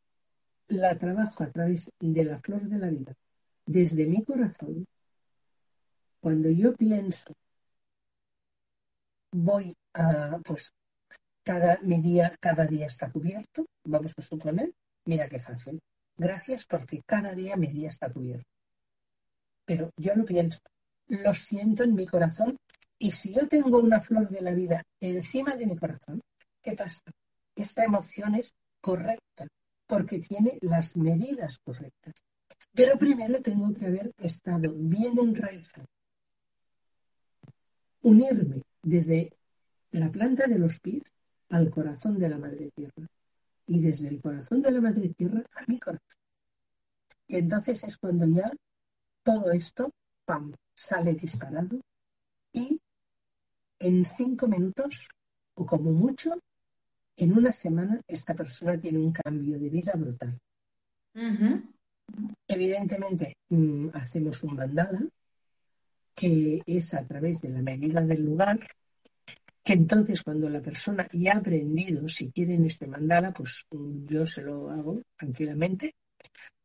la 0.68 0.96
trabajo 0.98 1.44
a 1.44 1.50
través 1.50 1.90
de 1.98 2.24
la 2.24 2.38
flor 2.38 2.62
de 2.62 2.78
la 2.78 2.88
vida, 2.88 3.14
desde 3.66 4.06
mi 4.06 4.22
corazón, 4.22 4.86
cuando 6.20 6.50
yo 6.50 6.74
pienso, 6.76 7.32
voy 9.32 9.74
a, 9.94 10.38
pues, 10.44 10.72
cada, 11.42 11.78
mi 11.82 12.00
día, 12.02 12.36
cada 12.38 12.66
día 12.66 12.86
está 12.86 13.10
cubierto, 13.10 13.66
vamos 13.84 14.12
a 14.16 14.22
suponer, 14.22 14.72
mira 15.06 15.28
qué 15.28 15.38
fácil. 15.38 15.80
Gracias 16.16 16.66
porque 16.66 17.00
cada 17.06 17.34
día 17.34 17.56
mi 17.56 17.68
día 17.68 17.88
está 17.88 18.12
cubierto. 18.12 18.46
Pero 19.64 19.90
yo 19.96 20.14
lo 20.14 20.24
pienso, 20.24 20.58
lo 21.10 21.34
siento 21.34 21.84
en 21.84 21.94
mi 21.94 22.06
corazón 22.06 22.56
y 22.98 23.10
si 23.12 23.34
yo 23.34 23.46
tengo 23.48 23.78
una 23.78 24.00
flor 24.00 24.28
de 24.28 24.40
la 24.40 24.52
vida 24.52 24.82
encima 25.00 25.56
de 25.56 25.66
mi 25.66 25.76
corazón, 25.76 26.20
¿qué 26.62 26.72
pasa? 26.72 27.02
Esta 27.54 27.84
emoción 27.84 28.34
es 28.36 28.54
correcta 28.80 29.46
porque 29.86 30.20
tiene 30.20 30.58
las 30.60 30.96
medidas 30.96 31.58
correctas. 31.58 32.14
Pero 32.72 32.96
primero 32.96 33.42
tengo 33.42 33.74
que 33.74 33.86
haber 33.86 34.12
estado 34.18 34.72
bien 34.74 35.18
enraizado 35.18 35.86
unirme 38.02 38.62
desde 38.82 39.32
la 39.92 40.10
planta 40.10 40.46
de 40.46 40.58
los 40.58 40.78
pies 40.78 41.02
al 41.50 41.70
corazón 41.70 42.18
de 42.18 42.28
la 42.28 42.38
Madre 42.38 42.70
Tierra 42.74 43.06
y 43.66 43.80
desde 43.80 44.08
el 44.08 44.20
corazón 44.20 44.62
de 44.62 44.70
la 44.70 44.80
Madre 44.80 45.08
Tierra 45.10 45.42
a 45.54 45.64
mi 45.66 45.78
corazón. 45.78 46.16
Y 47.26 47.36
entonces 47.36 47.82
es 47.84 47.96
cuando 47.98 48.26
ya 48.26 48.50
todo 49.22 49.50
esto, 49.52 49.92
¡pam!, 50.24 50.52
sale 50.80 51.14
disparado 51.14 51.78
y 52.52 52.80
en 53.78 54.04
cinco 54.04 54.48
minutos, 54.48 55.08
o 55.54 55.66
como 55.66 55.92
mucho, 55.92 56.30
en 57.16 57.36
una 57.36 57.52
semana 57.52 58.00
esta 58.08 58.34
persona 58.34 58.80
tiene 58.80 58.98
un 58.98 59.12
cambio 59.12 59.58
de 59.58 59.68
vida 59.68 59.92
brutal. 59.94 60.38
Evidentemente, 62.48 63.36
mm, 63.50 63.88
hacemos 63.92 64.42
un 64.42 64.56
mandala, 64.56 65.00
que 66.14 66.62
es 66.66 66.94
a 66.94 67.06
través 67.06 67.42
de 67.42 67.50
la 67.50 67.62
medida 67.62 68.00
del 68.00 68.24
lugar, 68.24 68.58
que 69.62 69.74
entonces 69.74 70.22
cuando 70.22 70.48
la 70.48 70.60
persona 70.60 71.06
ya 71.12 71.34
ha 71.34 71.38
aprendido, 71.38 72.08
si 72.08 72.30
quieren 72.30 72.64
este 72.64 72.86
mandala, 72.86 73.32
pues 73.32 73.64
yo 73.70 74.26
se 74.26 74.40
lo 74.42 74.70
hago 74.70 75.02
tranquilamente, 75.18 75.94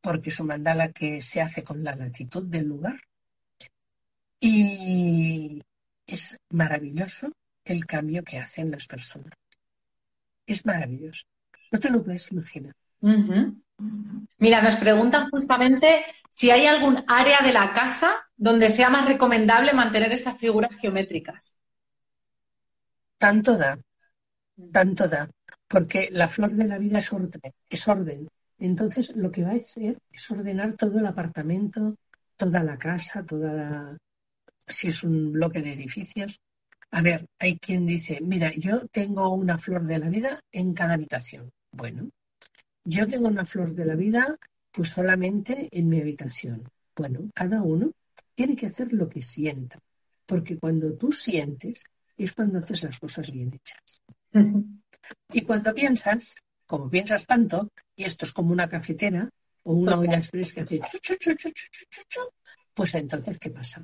porque 0.01 0.29
es 0.29 0.39
un 0.39 0.47
mandala 0.47 0.91
que 0.93 1.21
se 1.21 1.41
hace 1.41 1.63
con 1.63 1.83
la 1.83 1.95
latitud 1.95 2.43
del 2.45 2.67
lugar. 2.67 2.97
Y 4.47 5.63
es 6.05 6.37
maravilloso 6.51 7.31
el 7.63 7.87
cambio 7.87 8.23
que 8.23 8.37
hacen 8.37 8.69
las 8.69 8.85
personas. 8.85 9.33
Es 10.45 10.63
maravilloso. 10.67 11.23
No 11.71 11.79
te 11.79 11.89
lo 11.89 12.03
puedes 12.03 12.31
imaginar. 12.31 12.75
Mira, 14.37 14.61
nos 14.61 14.75
preguntan 14.75 15.31
justamente 15.31 16.05
si 16.29 16.51
hay 16.51 16.67
algún 16.67 17.03
área 17.07 17.39
de 17.41 17.53
la 17.53 17.73
casa 17.73 18.13
donde 18.37 18.69
sea 18.69 18.91
más 18.91 19.07
recomendable 19.07 19.73
mantener 19.73 20.11
estas 20.11 20.37
figuras 20.37 20.75
geométricas. 20.75 21.55
Tanto 23.17 23.57
da, 23.57 23.79
tanto 24.71 25.07
da, 25.07 25.27
porque 25.67 26.09
la 26.11 26.29
flor 26.29 26.51
de 26.51 26.65
la 26.65 26.77
vida 26.77 26.99
es 26.99 27.11
orden, 27.11 27.41
es 27.67 27.87
orden. 27.87 28.29
Entonces, 28.59 29.15
lo 29.15 29.31
que 29.31 29.43
va 29.43 29.53
a 29.53 29.55
hacer 29.55 29.97
es 30.11 30.29
ordenar 30.29 30.73
todo 30.73 30.99
el 30.99 31.07
apartamento, 31.07 31.95
toda 32.37 32.61
la 32.61 32.77
casa, 32.77 33.23
toda 33.23 33.51
la... 33.51 33.97
si 34.67 34.87
es 34.87 35.03
un 35.03 35.31
bloque 35.33 35.61
de 35.61 35.73
edificios. 35.73 36.39
A 36.91 37.01
ver, 37.01 37.25
hay 37.39 37.57
quien 37.59 37.85
dice, 37.85 38.19
mira, 38.21 38.51
yo 38.55 38.87
tengo 38.87 39.29
una 39.29 39.57
flor 39.57 39.85
de 39.85 39.99
la 39.99 40.09
vida 40.09 40.41
en 40.51 40.73
cada 40.73 40.93
habitación. 40.93 41.51
Bueno, 41.71 42.09
yo 42.83 43.07
tengo 43.07 43.27
una 43.27 43.45
flor 43.45 43.73
de 43.73 43.85
la 43.85 43.95
vida 43.95 44.37
pues 44.71 44.89
solamente 44.89 45.69
en 45.71 45.89
mi 45.89 45.99
habitación. 46.01 46.69
Bueno, 46.95 47.29
cada 47.33 47.61
uno 47.61 47.91
tiene 48.33 48.55
que 48.55 48.67
hacer 48.67 48.91
lo 48.93 49.09
que 49.09 49.21
sienta, 49.21 49.79
porque 50.25 50.57
cuando 50.57 50.93
tú 50.93 51.11
sientes 51.11 51.81
es 52.17 52.33
cuando 52.33 52.59
haces 52.59 52.83
las 52.83 52.99
cosas 52.99 53.31
bien 53.31 53.53
hechas. 53.53 54.01
Y 55.31 55.41
cuando 55.41 55.71
piensas, 55.71 56.33
como 56.65 56.89
piensas 56.89 57.27
tanto, 57.27 57.69
y 57.95 58.05
esto 58.05 58.25
es 58.25 58.33
como 58.33 58.51
una 58.51 58.67
cafetera 58.67 59.29
o 59.61 59.73
una 59.73 59.99
olla 59.99 60.17
express 60.17 60.51
que 60.51 60.61
hace 60.61 60.79
pues 62.73 62.95
entonces, 62.95 63.37
¿qué 63.37 63.51
pasa? 63.51 63.83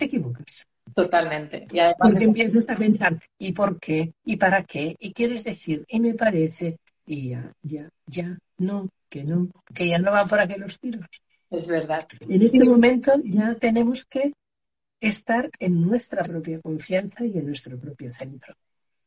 Te 0.00 0.06
equivocas. 0.06 0.46
Totalmente. 0.94 1.66
Y 1.70 1.78
Porque 1.98 2.24
empiezas 2.24 2.70
a 2.70 2.76
pensar, 2.76 3.16
¿y 3.38 3.52
por 3.52 3.78
qué? 3.78 4.14
¿Y 4.24 4.36
para 4.36 4.64
qué? 4.64 4.96
¿Y 4.98 5.12
quieres 5.12 5.44
decir? 5.44 5.84
Y 5.88 6.00
me 6.00 6.14
parece, 6.14 6.78
y 7.04 7.28
ya, 7.28 7.52
ya, 7.62 7.90
ya, 8.06 8.38
no, 8.56 8.88
que 9.10 9.24
no, 9.24 9.48
que 9.74 9.90
ya 9.90 9.98
no 9.98 10.10
van 10.10 10.26
por 10.26 10.40
aquí 10.40 10.54
los 10.58 10.80
tiros. 10.80 11.04
Es 11.50 11.68
verdad. 11.68 12.08
En 12.20 12.42
este 12.42 12.64
momento 12.64 13.12
ya 13.24 13.54
tenemos 13.56 14.06
que 14.06 14.32
estar 15.00 15.50
en 15.58 15.82
nuestra 15.82 16.22
propia 16.22 16.62
confianza 16.62 17.22
y 17.26 17.36
en 17.36 17.44
nuestro 17.44 17.78
propio 17.78 18.14
centro. 18.14 18.54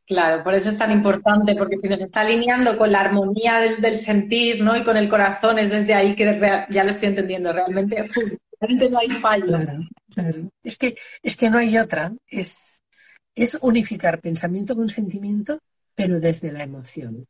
Claro, 0.05 0.43
por 0.43 0.53
eso 0.53 0.69
es 0.69 0.77
tan 0.77 0.91
importante, 0.91 1.55
porque 1.55 1.79
si 1.81 1.89
nos 1.89 2.01
está 2.01 2.21
alineando 2.21 2.77
con 2.77 2.91
la 2.91 3.01
armonía 3.01 3.61
del, 3.79 3.97
sentir, 3.97 4.63
¿no? 4.63 4.77
Y 4.77 4.83
con 4.83 4.95
el 4.95 5.09
corazón, 5.09 5.57
es 5.57 5.71
desde 5.71 5.95
ahí 5.95 6.13
que 6.13 6.39
ya 6.69 6.83
lo 6.83 6.89
estoy 6.91 7.09
entendiendo. 7.09 7.51
Realmente, 7.51 8.05
realmente 8.59 8.89
no 8.91 8.99
hay 8.99 9.09
fallo. 9.09 9.47
Claro, 9.47 9.79
claro. 10.13 10.49
Es 10.63 10.77
que, 10.77 10.95
es 11.21 11.35
que 11.35 11.49
no 11.49 11.57
hay 11.57 11.77
otra. 11.77 12.13
Es, 12.27 12.81
es 13.35 13.57
unificar 13.61 14.21
pensamiento 14.21 14.75
con 14.75 14.89
sentimiento, 14.89 15.59
pero 15.95 16.19
desde 16.19 16.51
la 16.51 16.63
emoción. 16.63 17.27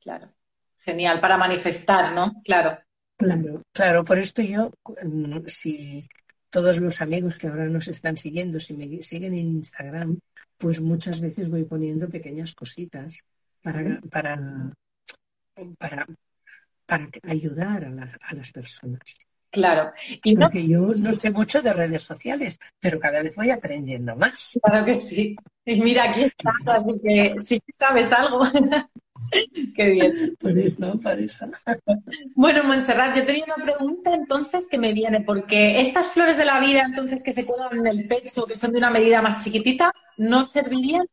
Claro. 0.00 0.32
Genial, 0.78 1.20
para 1.20 1.36
manifestar, 1.36 2.12
¿no? 2.12 2.32
Claro. 2.44 2.78
Claro, 3.16 3.62
claro. 3.72 4.04
Por 4.04 4.18
esto 4.18 4.42
yo, 4.42 4.72
mm, 5.02 5.46
si 5.46 6.08
todos 6.50 6.78
los 6.78 7.00
amigos 7.00 7.38
que 7.38 7.46
ahora 7.46 7.66
nos 7.66 7.88
están 7.88 8.16
siguiendo, 8.16 8.58
si 8.58 8.74
me 8.74 9.00
siguen 9.02 9.34
en 9.34 9.48
Instagram, 9.48 10.18
pues 10.58 10.80
muchas 10.80 11.20
veces 11.20 11.48
voy 11.48 11.64
poniendo 11.64 12.08
pequeñas 12.08 12.52
cositas 12.52 13.24
para, 13.62 14.00
para, 14.10 14.72
para, 15.78 16.06
para 16.86 17.08
ayudar 17.22 17.84
a, 17.84 18.34
las 18.34 18.52
personas. 18.52 19.00
Claro. 19.52 19.92
Y 20.24 20.34
Porque 20.34 20.66
yo 20.66 20.80
no 20.96 21.12
sé 21.12 21.30
mucho 21.30 21.60
de 21.60 21.74
redes 21.74 22.02
sociales, 22.02 22.58
pero 22.80 22.98
cada 22.98 23.22
vez 23.22 23.36
voy 23.36 23.50
aprendiendo 23.50 24.16
más. 24.16 24.50
Claro 24.62 24.84
que 24.84 24.94
sí. 24.94 25.36
Y 25.66 25.80
mira, 25.82 26.04
aquí 26.04 26.22
estás, 26.22 26.54
así 26.66 26.98
que 27.04 27.36
sí 27.38 27.60
sabes 27.78 28.12
algo. 28.14 28.40
Qué 29.76 29.90
bien. 29.90 30.36
Por 30.40 30.58
eso, 30.58 31.00
por 31.00 31.20
eso. 31.20 31.46
Bueno, 32.34 32.64
Montserrat, 32.64 33.14
yo 33.14 33.24
tenía 33.26 33.44
una 33.44 33.64
pregunta 33.64 34.14
entonces 34.14 34.66
que 34.68 34.78
me 34.78 34.94
viene, 34.94 35.20
porque 35.20 35.80
estas 35.80 36.08
flores 36.08 36.38
de 36.38 36.46
la 36.46 36.58
vida 36.58 36.82
entonces 36.86 37.22
que 37.22 37.32
se 37.32 37.44
cuelgan 37.44 37.78
en 37.78 37.86
el 37.86 38.08
pecho, 38.08 38.46
que 38.46 38.56
son 38.56 38.72
de 38.72 38.78
una 38.78 38.90
medida 38.90 39.20
más 39.20 39.44
chiquitita, 39.44 39.92
¿no 40.16 40.46
servirían? 40.46 41.06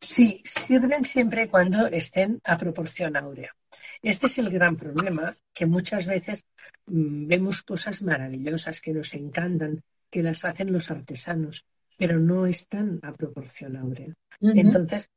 Sí, 0.00 0.40
sirven 0.44 1.04
siempre 1.04 1.48
cuando 1.48 1.86
estén 1.88 2.40
a 2.44 2.56
proporción 2.56 3.16
áurea. 3.16 3.54
Este 4.02 4.26
es 4.26 4.38
el 4.38 4.50
gran 4.50 4.76
problema, 4.76 5.34
que 5.52 5.66
muchas 5.66 6.06
veces 6.06 6.44
vemos 6.88 7.62
cosas 7.62 8.02
maravillosas 8.02 8.80
que 8.80 8.92
nos 8.92 9.14
encantan, 9.14 9.82
que 10.10 10.22
las 10.22 10.44
hacen 10.44 10.72
los 10.72 10.90
artesanos, 10.90 11.64
pero 11.96 12.18
no 12.18 12.46
están 12.46 13.00
a 13.02 13.12
proporción 13.12 13.76
áurea. 13.76 14.14
Entonces, 14.40 15.10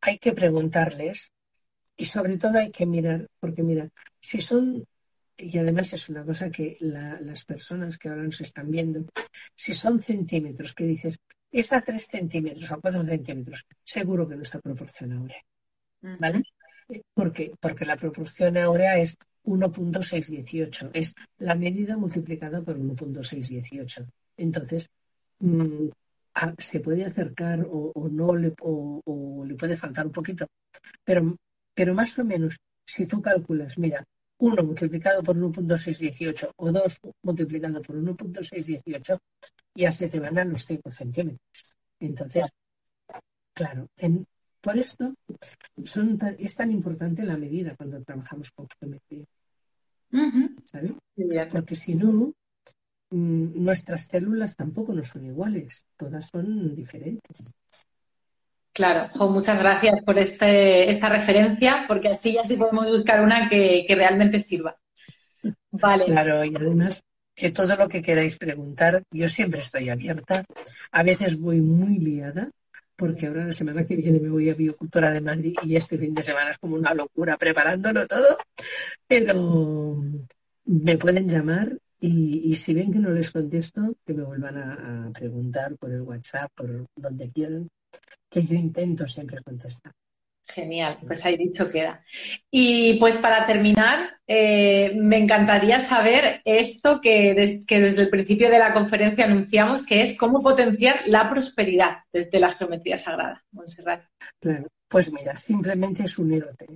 hay 0.00 0.18
que 0.18 0.32
preguntarles 0.32 1.32
y 1.96 2.04
sobre 2.04 2.36
todo 2.38 2.58
hay 2.58 2.70
que 2.70 2.86
mirar, 2.86 3.28
porque 3.40 3.62
mira, 3.62 3.88
si 4.20 4.40
son, 4.40 4.84
y 5.36 5.58
además 5.58 5.92
es 5.92 6.08
una 6.08 6.24
cosa 6.24 6.50
que 6.50 6.76
las 6.80 7.44
personas 7.44 7.98
que 7.98 8.08
ahora 8.08 8.24
nos 8.24 8.40
están 8.40 8.70
viendo, 8.70 9.04
si 9.54 9.74
son 9.74 10.02
centímetros 10.02 10.74
que 10.74 10.84
dices, 10.84 11.18
es 11.50 11.72
a 11.72 11.80
tres 11.80 12.08
centímetros 12.08 12.70
o 12.72 12.80
cuatro 12.80 13.04
centímetros, 13.06 13.64
seguro 13.84 14.28
que 14.28 14.34
no 14.34 14.42
está 14.42 14.58
proporción 14.60 15.12
áurea. 15.12 15.42
¿Vale? 16.18 16.42
¿Por 17.14 17.32
qué? 17.32 17.52
Porque 17.58 17.86
la 17.86 17.96
proporción 17.96 18.58
áurea 18.58 18.98
es 18.98 19.16
1.618, 19.44 20.90
es 20.92 21.14
la 21.38 21.54
medida 21.54 21.96
multiplicada 21.96 22.62
por 22.62 22.78
1.618. 22.78 24.06
Entonces, 24.36 24.88
mm, 25.40 25.88
se 26.58 26.80
puede 26.80 27.04
acercar 27.04 27.66
o, 27.70 28.08
no 28.10 28.34
le, 28.34 28.52
o, 28.60 29.44
le 29.46 29.54
puede 29.54 29.76
faltar 29.76 30.06
un 30.06 30.12
poquito. 30.12 30.46
Pero, 31.04 31.36
pero 31.74 31.94
más 31.94 32.18
o 32.18 32.24
menos, 32.24 32.56
si 32.84 33.06
tú 33.06 33.22
calculas, 33.22 33.78
mira, 33.78 34.04
1 34.38 34.62
multiplicado 34.64 35.22
por 35.22 35.36
1.618 35.36 36.50
o 36.56 36.72
2 36.72 37.00
multiplicado 37.22 37.80
por 37.82 37.96
1.618, 37.96 39.18
ya 39.74 39.92
se 39.92 40.08
te 40.08 40.20
van 40.20 40.38
a 40.38 40.44
los 40.44 40.64
5 40.66 40.90
centímetros. 40.90 41.40
Entonces, 42.00 42.46
claro, 43.52 43.88
por 44.60 44.78
esto 44.78 45.14
son 45.84 46.18
es 46.38 46.54
tan 46.54 46.70
importante 46.70 47.22
la 47.24 47.36
medida 47.36 47.76
cuando 47.76 48.02
trabajamos 48.02 48.50
con 48.50 48.66
geometría. 48.80 49.24
¿Sabes? 50.64 50.92
Porque 51.50 51.74
si 51.76 51.94
no, 51.94 52.32
Mm, 53.14 53.62
nuestras 53.62 54.06
células 54.06 54.56
tampoco 54.56 54.92
no 54.92 55.04
son 55.04 55.24
iguales, 55.24 55.86
todas 55.96 56.26
son 56.26 56.74
diferentes. 56.74 57.36
Claro, 58.72 59.08
muchas 59.28 59.60
gracias 59.60 60.02
por 60.02 60.18
este, 60.18 60.90
esta 60.90 61.08
referencia, 61.08 61.84
porque 61.86 62.08
así 62.08 62.32
ya 62.32 62.44
sí 62.44 62.56
podemos 62.56 62.90
buscar 62.90 63.20
una 63.20 63.48
que, 63.48 63.86
realmente 63.88 64.40
sirva. 64.40 64.76
Vale. 65.70 66.06
Claro, 66.06 66.44
y 66.44 66.56
además 66.56 67.04
que 67.36 67.52
todo 67.52 67.76
lo 67.76 67.88
que 67.88 68.02
queráis 68.02 68.36
preguntar, 68.36 69.04
yo 69.12 69.28
siempre 69.28 69.60
estoy 69.60 69.90
abierta. 69.90 70.44
A 70.90 71.02
veces 71.04 71.38
voy 71.38 71.60
muy 71.60 71.98
liada, 71.98 72.50
porque 72.96 73.26
ahora 73.26 73.46
la 73.46 73.52
semana 73.52 73.86
que 73.86 73.96
viene 73.96 74.20
me 74.20 74.30
voy 74.30 74.50
a 74.50 74.54
Biocultura 74.54 75.10
de 75.10 75.20
Madrid 75.20 75.54
y 75.62 75.76
este 75.76 75.98
fin 75.98 76.14
de 76.14 76.22
semana 76.22 76.50
es 76.50 76.58
como 76.58 76.76
una 76.76 76.94
locura 76.94 77.36
preparándolo 77.36 78.06
todo, 78.06 78.38
pero 79.06 80.02
me 80.66 80.96
pueden 80.96 81.28
llamar 81.28 81.78
y, 82.00 82.54
si 82.56 82.74
ven 82.74 82.92
que 82.92 82.98
no 82.98 83.10
les 83.10 83.30
contesto, 83.30 83.96
que 84.04 84.12
me 84.12 84.24
vuelvan 84.24 84.58
a, 84.58 85.10
preguntar 85.12 85.76
por 85.76 85.90
el 85.90 86.02
WhatsApp, 86.02 86.50
por 86.54 86.86
donde 86.94 87.30
quieran, 87.30 87.70
que 88.28 88.44
yo 88.44 88.54
intento 88.54 89.06
siempre 89.08 89.42
contestar. 89.42 89.92
Genial, 90.46 90.98
pues 91.06 91.24
ahí 91.24 91.36
dicho 91.36 91.70
queda. 91.70 92.04
Y 92.50 92.98
pues 93.00 93.16
para 93.16 93.46
terminar, 93.46 94.18
eh, 94.26 94.92
me 94.94 95.18
encantaría 95.18 95.80
saber 95.80 96.42
esto 96.44 97.00
que, 97.00 97.64
que, 97.66 97.80
desde 97.80 98.02
el 98.02 98.10
principio 98.10 98.50
de 98.50 98.58
la 98.58 98.74
conferencia 98.74 99.24
anunciamos, 99.24 99.86
que 99.86 100.02
es 100.02 100.16
cómo 100.16 100.42
potenciar 100.42 101.02
la 101.06 101.30
prosperidad 101.30 101.98
desde 102.12 102.38
la 102.38 102.52
geometría 102.52 102.98
sagrada, 102.98 103.42
Montserrat. 103.52 104.04
Claro, 104.38 104.68
pues 104.86 105.10
mira, 105.10 105.34
simplemente 105.34 106.04
es 106.04 106.18
unirte 106.18 106.66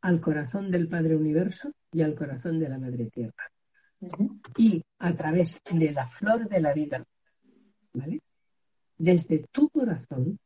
al 0.00 0.20
corazón 0.20 0.70
del 0.70 0.88
Padre 0.88 1.14
Universo 1.14 1.72
y 1.92 2.02
al 2.02 2.14
corazón 2.14 2.58
de 2.58 2.68
la 2.68 2.78
Madre 2.78 3.04
Tierra 3.06 3.50
y 4.56 4.82
a 4.98 5.14
través 5.14 5.60
de 5.70 5.92
la 5.92 6.06
flor 6.06 6.48
de 6.48 6.60
la 6.60 6.72
vida, 6.72 7.04
¿vale? 7.92 8.20
Desde 8.96 9.44
tu 9.50 9.68
corazón, 9.68 10.38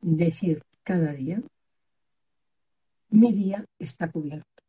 decir 0.00 0.62
cada 0.82 1.12
día, 1.12 1.42
mi 3.14 3.32
día 3.32 3.64
está 3.78 4.10
cubierto. 4.10 4.62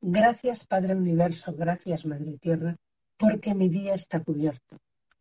Gracias 0.00 0.66
Padre 0.66 0.94
Universo, 0.94 1.54
gracias 1.54 2.04
Madre 2.04 2.36
Tierra, 2.38 2.76
porque 3.16 3.54
mi 3.54 3.68
día 3.68 3.94
está 3.94 4.22
cubierto, 4.22 4.76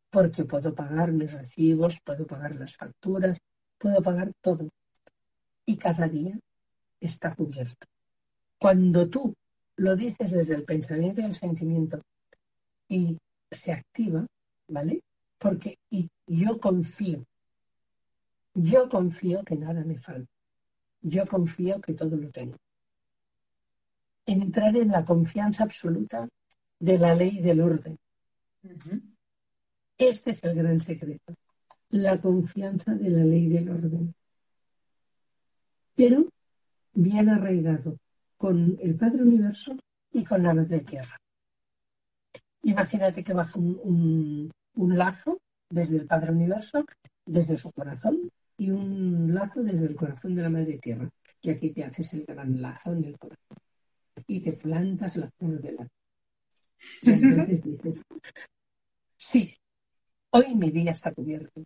porque 0.10 0.46
puedo 0.46 0.74
pagar 0.74 1.12
mis 1.12 1.32
recibos, 1.32 2.00
puedo 2.04 2.26
pagar 2.26 2.56
las 2.56 2.76
facturas, 2.76 3.38
puedo 3.78 4.02
pagar 4.02 4.32
todo. 4.41 4.68
Y 5.65 5.78
cada 5.78 6.08
día 6.08 6.39
está 7.00 7.36
cubierto. 7.36 7.86
Cuando 8.58 9.08
tú 9.08 9.36
lo 9.78 9.96
dices 9.96 10.32
desde 10.32 10.56
el 10.56 10.63
pensamiento 10.63 11.22
y 11.22 11.26
el 11.26 11.36
sentimiento 11.36 12.02
y 12.88 13.18
se 13.52 13.72
activa, 13.72 14.26
¿vale? 14.68 15.04
Porque 15.38 15.78
y 15.91 16.10
yo 16.26 16.60
confío, 16.60 17.24
yo 18.56 18.89
confío 18.89 19.44
que 19.44 19.56
nada 19.56 19.84
me 19.84 19.98
falta, 19.98 20.35
yo 21.06 21.26
confío 21.28 21.80
que 21.80 21.94
todo 21.94 22.15
lo 22.18 22.30
tengo. 22.32 22.58
Entrar 24.26 24.76
en 24.76 24.89
la 24.89 25.06
confianza 25.06 25.63
absoluta 25.63 26.28
de 26.80 26.98
la 26.98 27.13
ley 27.13 27.41
del 27.41 27.62
orden. 27.62 27.98
Este 29.98 30.32
es 30.32 30.44
el 30.44 30.56
gran 30.56 30.80
secreto, 30.80 31.36
la 31.89 32.20
confianza 32.20 32.96
de 32.96 33.10
la 33.10 33.24
ley 33.24 33.48
del 33.48 33.70
orden. 33.70 34.15
Pero 35.96 36.28
bien 36.94 37.30
arraigado, 37.30 37.98
con 38.38 38.78
el 38.82 38.96
Padre 38.96 39.22
Universo 39.22 39.78
y 40.12 40.24
con 40.24 40.41
la 40.41 40.54
Madre 40.54 40.80
Tierra. 40.80 41.18
Imagínate 42.63 43.24
que 43.24 43.34
baja 43.34 43.60
un, 43.60 44.52
lazo 44.74 45.39
desde 45.70 45.98
el 45.98 46.08
Padre 46.08 46.32
Universo, 46.32 46.84
desde 47.26 47.58
su 47.58 47.72
corazón, 47.72 48.32
y 48.58 48.72
un 48.72 49.34
lazo 49.34 49.63
desde 49.63 49.88
el 49.88 49.96
corazón 49.96 50.36
de 50.36 50.41
la 50.41 50.50
Madre 50.50 50.78
Tierra. 50.78 51.10
Y 51.41 51.50
aquí 51.50 51.72
te 51.72 51.84
haces 51.84 52.13
el 52.13 52.26
gran 52.26 52.62
lazo 52.62 52.94
en 52.94 53.06
el 53.06 53.18
corazón. 53.18 53.58
Y 54.28 54.39
te 54.39 54.54
plantas 54.54 55.18
la 55.18 55.30
flor 55.32 55.62
de 55.62 55.72
la. 55.74 55.88
Y 57.02 57.10
entonces 57.10 57.63
dices, 57.63 58.02
sí, 59.18 59.54
hoy 60.32 60.56
mi 60.56 60.72
día 60.72 60.91
está 60.91 61.13
cubierto. 61.13 61.63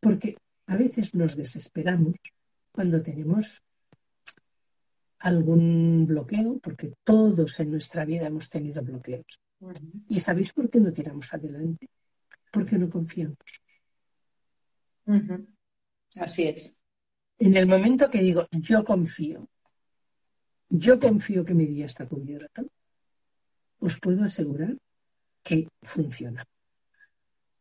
Porque 0.00 0.36
a 0.66 0.76
veces 0.76 1.14
nos 1.14 1.36
desesperamos 1.36 2.16
cuando 2.70 3.02
tenemos 3.02 3.62
algún 5.20 6.06
bloqueo, 6.06 6.58
porque 6.58 6.92
todos 7.02 7.58
en 7.60 7.70
nuestra 7.70 8.04
vida 8.04 8.26
hemos 8.26 8.48
tenido 8.48 8.82
bloqueos. 8.82 9.40
¿Y 10.08 10.20
sabéis 10.20 10.52
por 10.52 10.68
qué 10.68 10.78
no 10.78 10.92
tiramos 10.92 11.32
adelante? 11.32 11.88
Porque 12.52 12.78
no 12.78 12.90
confiamos. 12.90 13.38
Así 16.16 16.48
es. 16.48 16.80
En 17.38 17.56
el 17.56 17.66
momento 17.66 18.10
que 18.10 18.20
digo, 18.20 18.46
yo 18.50 18.84
confío, 18.84 19.48
yo 20.68 20.98
confío 20.98 21.44
que 21.44 21.54
mi 21.54 21.66
día 21.66 21.86
está 21.86 22.06
cubierto, 22.06 22.66
os 23.78 24.00
puedo 24.00 24.24
asegurar 24.24 24.76
que 25.42 25.68
funciona. 25.82 26.44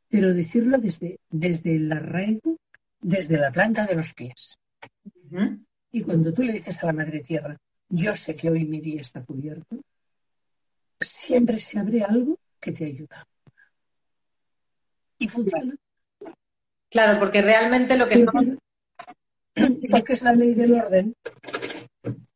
pero 0.08 0.34
decirlo 0.34 0.78
desde, 0.78 1.20
desde 1.30 1.76
el 1.76 1.92
arraigo, 1.92 2.58
desde 3.02 3.38
la 3.38 3.52
planta 3.52 3.86
de 3.86 3.96
los 3.96 4.14
pies. 4.14 4.58
Y 5.92 6.02
cuando 6.04 6.34
tú 6.34 6.44
le 6.44 6.54
dices 6.54 6.82
a 6.82 6.86
la 6.86 6.94
Madre 6.94 7.20
Tierra, 7.22 7.58
yo 7.90 8.16
sé 8.16 8.34
que 8.36 8.50
hoy 8.50 8.64
mi 8.64 8.80
día 8.80 9.02
está 9.02 9.24
cubierto, 9.24 9.78
siempre 11.02 11.60
se 11.60 11.78
abre 11.80 12.02
algo 12.02 12.40
que 12.60 12.72
te 12.72 12.86
ayuda. 12.86 13.28
Y 15.20 15.28
funciona. 15.28 15.76
Claro, 16.90 17.20
porque 17.20 17.42
realmente 17.42 17.98
lo 17.98 18.08
que 18.08 18.16
estamos... 18.16 18.48
Porque 19.90 20.14
es 20.14 20.22
la 20.22 20.34
ley 20.34 20.54
del 20.54 20.74
orden. 20.74 21.16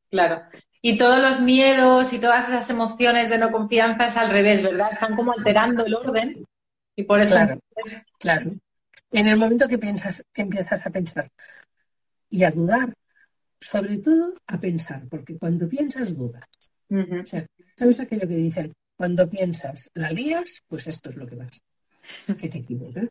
Claro. 0.09 0.43
Y 0.81 0.97
todos 0.97 1.19
los 1.19 1.41
miedos 1.41 2.13
y 2.13 2.19
todas 2.19 2.47
esas 2.47 2.69
emociones 2.69 3.29
de 3.29 3.37
no 3.37 3.51
confianza 3.51 4.05
es 4.05 4.17
al 4.17 4.29
revés, 4.29 4.63
¿verdad? 4.63 4.89
Están 4.91 5.15
como 5.15 5.33
alterando 5.33 5.85
el 5.85 5.95
orden 5.95 6.45
y 6.95 7.03
por 7.03 7.19
eso... 7.19 7.35
Claro, 7.35 7.59
claro. 8.17 8.51
En 9.11 9.27
el 9.27 9.37
momento 9.37 9.67
que 9.67 9.77
piensas, 9.77 10.23
que 10.31 10.43
empiezas 10.43 10.85
a 10.85 10.89
pensar 10.89 11.29
y 12.29 12.43
a 12.43 12.51
dudar, 12.51 12.93
sobre 13.59 13.97
todo 13.97 14.35
a 14.47 14.59
pensar, 14.59 15.03
porque 15.09 15.37
cuando 15.37 15.67
piensas 15.67 16.15
dudas. 16.15 16.47
o 16.89 17.25
sea, 17.25 17.45
¿Sabes 17.75 17.99
aquello 17.99 18.27
que 18.27 18.35
dicen? 18.35 18.73
Cuando 18.95 19.29
piensas, 19.29 19.89
la 19.93 20.11
lías, 20.11 20.61
pues 20.67 20.87
esto 20.87 21.09
es 21.09 21.15
lo 21.15 21.25
que 21.25 21.35
vas. 21.35 21.61
Que 22.39 22.49
te 22.49 22.59
equivocas. 22.59 23.07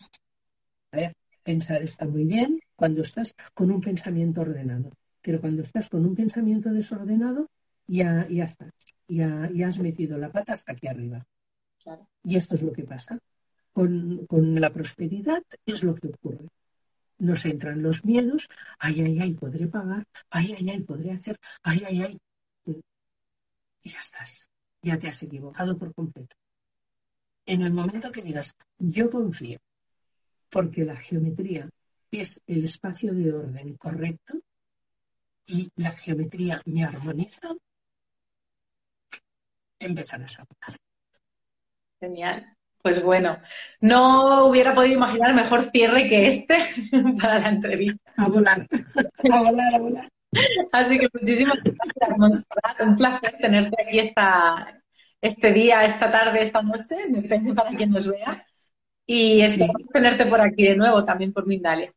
A 0.92 0.96
ver, 0.96 1.12
pensar 1.48 1.80
está 1.82 2.04
muy 2.04 2.24
bien 2.26 2.60
cuando 2.76 3.00
estás 3.00 3.34
con 3.54 3.70
un 3.70 3.80
pensamiento 3.80 4.42
ordenado. 4.42 4.90
Pero 5.22 5.40
cuando 5.40 5.62
estás 5.62 5.88
con 5.88 6.04
un 6.04 6.14
pensamiento 6.14 6.68
desordenado, 6.70 7.48
ya, 7.86 8.28
ya 8.28 8.44
estás. 8.44 8.74
Ya, 9.08 9.30
ya 9.58 9.68
has 9.68 9.78
metido 9.78 10.18
la 10.18 10.30
pata 10.30 10.52
hasta 10.52 10.72
aquí 10.72 10.86
arriba. 10.86 11.26
Y 12.22 12.36
esto 12.36 12.54
es 12.56 12.62
lo 12.62 12.72
que 12.76 12.84
pasa. 12.84 13.18
Con, 13.72 14.26
con 14.26 14.60
la 14.60 14.70
prosperidad 14.70 15.42
es 15.64 15.82
lo 15.82 15.94
que 15.94 16.08
ocurre 16.08 16.48
nos 17.20 17.44
entran 17.46 17.82
los 17.82 18.04
miedos, 18.04 18.48
ay, 18.78 19.00
ay, 19.00 19.18
ay, 19.18 19.32
podré 19.34 19.66
pagar, 19.66 20.06
ay, 20.30 20.54
ay, 20.56 20.70
ay, 20.70 20.82
podré 20.84 21.10
hacer, 21.10 21.36
ay, 21.64 21.82
ay, 21.84 22.02
ay. 22.02 22.14
Y 23.82 23.88
ya 23.90 23.98
estás, 23.98 24.48
ya 24.82 24.96
te 24.96 25.08
has 25.08 25.20
equivocado 25.24 25.76
por 25.76 25.92
completo. 25.92 26.36
En 27.44 27.62
el 27.62 27.72
momento 27.72 28.12
que 28.12 28.22
digas, 28.22 28.54
yo 28.78 29.10
confío, 29.10 29.58
porque 30.50 30.84
la 30.84 30.96
geometría 30.96 31.68
es 32.10 32.40
el 32.46 32.64
espacio 32.64 33.12
de 33.12 33.32
orden 33.32 33.76
correcto 33.76 34.34
y 35.46 35.70
la 35.76 35.90
geometría 35.92 36.60
me 36.66 36.84
armoniza, 36.84 37.48
empezarás 39.78 40.40
a 40.40 40.44
pagar. 40.44 40.78
Genial. 42.00 42.54
Pues 42.80 43.02
bueno, 43.02 43.38
no 43.80 44.46
hubiera 44.46 44.72
podido 44.72 44.94
imaginar 44.94 45.34
mejor 45.34 45.64
cierre 45.64 46.06
que 46.06 46.26
este 46.26 46.56
para 47.20 47.40
la 47.40 47.48
entrevista. 47.48 48.12
A 48.16 48.28
volar, 48.28 48.66
a 49.32 49.42
volar, 49.42 49.74
a 49.74 49.78
volar. 49.78 50.08
Así 50.72 50.98
que 50.98 51.08
muchísimas 51.12 51.58
gracias, 51.62 52.18
Montserrat. 52.18 52.80
Un 52.80 52.96
placer 52.96 53.36
tenerte 53.40 53.82
aquí 53.82 53.98
esta, 53.98 54.80
este 55.20 55.52
día, 55.52 55.84
esta 55.84 56.10
tarde, 56.10 56.42
esta 56.42 56.62
noche, 56.62 56.96
depende 57.08 57.54
para 57.54 57.74
quien 57.74 57.90
nos 57.90 58.08
vea. 58.08 58.46
Y 59.10 59.40
espero 59.40 59.72
tenerte 59.90 60.26
por 60.26 60.38
aquí 60.38 60.64
de 60.64 60.76
nuevo, 60.76 61.02
también 61.02 61.32
por 61.32 61.46
Mindalia. 61.46 61.90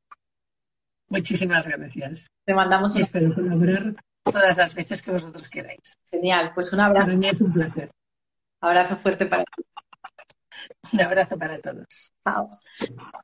Muchísimas 1.09 1.67
gracias. 1.67 2.31
Te 2.45 2.53
mandamos 2.53 2.95
un... 2.95 3.01
espero 3.01 3.35
colaborar 3.35 3.95
todas 4.23 4.55
las 4.55 4.73
veces 4.73 5.01
que 5.01 5.11
vosotros 5.11 5.49
queráis. 5.49 5.97
Genial, 6.09 6.53
pues 6.55 6.71
un 6.71 6.79
abrazo. 6.79 7.07
Para 7.07 7.17
mí 7.17 7.27
es 7.27 7.41
un 7.41 7.51
placer. 7.51 7.91
Abrazo 8.61 8.95
fuerte 8.95 9.25
para 9.25 9.43
ti. 9.43 9.63
Un 10.93 11.01
abrazo 11.01 11.37
para 11.37 11.59
todos. 11.59 12.13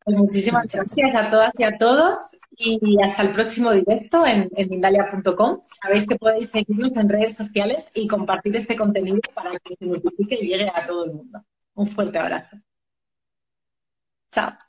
Pues 0.04 0.18
muchísimas 0.18 0.66
gracias 0.68 1.16
a 1.16 1.30
todas 1.30 1.54
y 1.58 1.64
a 1.64 1.78
todos 1.78 2.40
y 2.58 3.02
hasta 3.02 3.22
el 3.22 3.32
próximo 3.32 3.72
directo 3.72 4.28
en, 4.28 4.50
en 4.54 4.70
Mindalia.com. 4.70 5.60
Sabéis 5.64 6.06
que 6.06 6.18
podéis 6.18 6.50
seguirnos 6.50 6.98
en 6.98 7.08
redes 7.08 7.36
sociales 7.36 7.90
y 7.94 8.06
compartir 8.06 8.58
este 8.58 8.76
contenido 8.76 9.22
para 9.34 9.52
que 9.60 9.76
se 9.76 9.86
multiplique 9.86 10.40
y 10.42 10.48
llegue 10.48 10.70
a 10.74 10.86
todo 10.86 11.06
el 11.06 11.14
mundo. 11.14 11.42
Un 11.76 11.88
fuerte 11.88 12.18
abrazo. 12.18 12.58
Chao. 14.32 14.67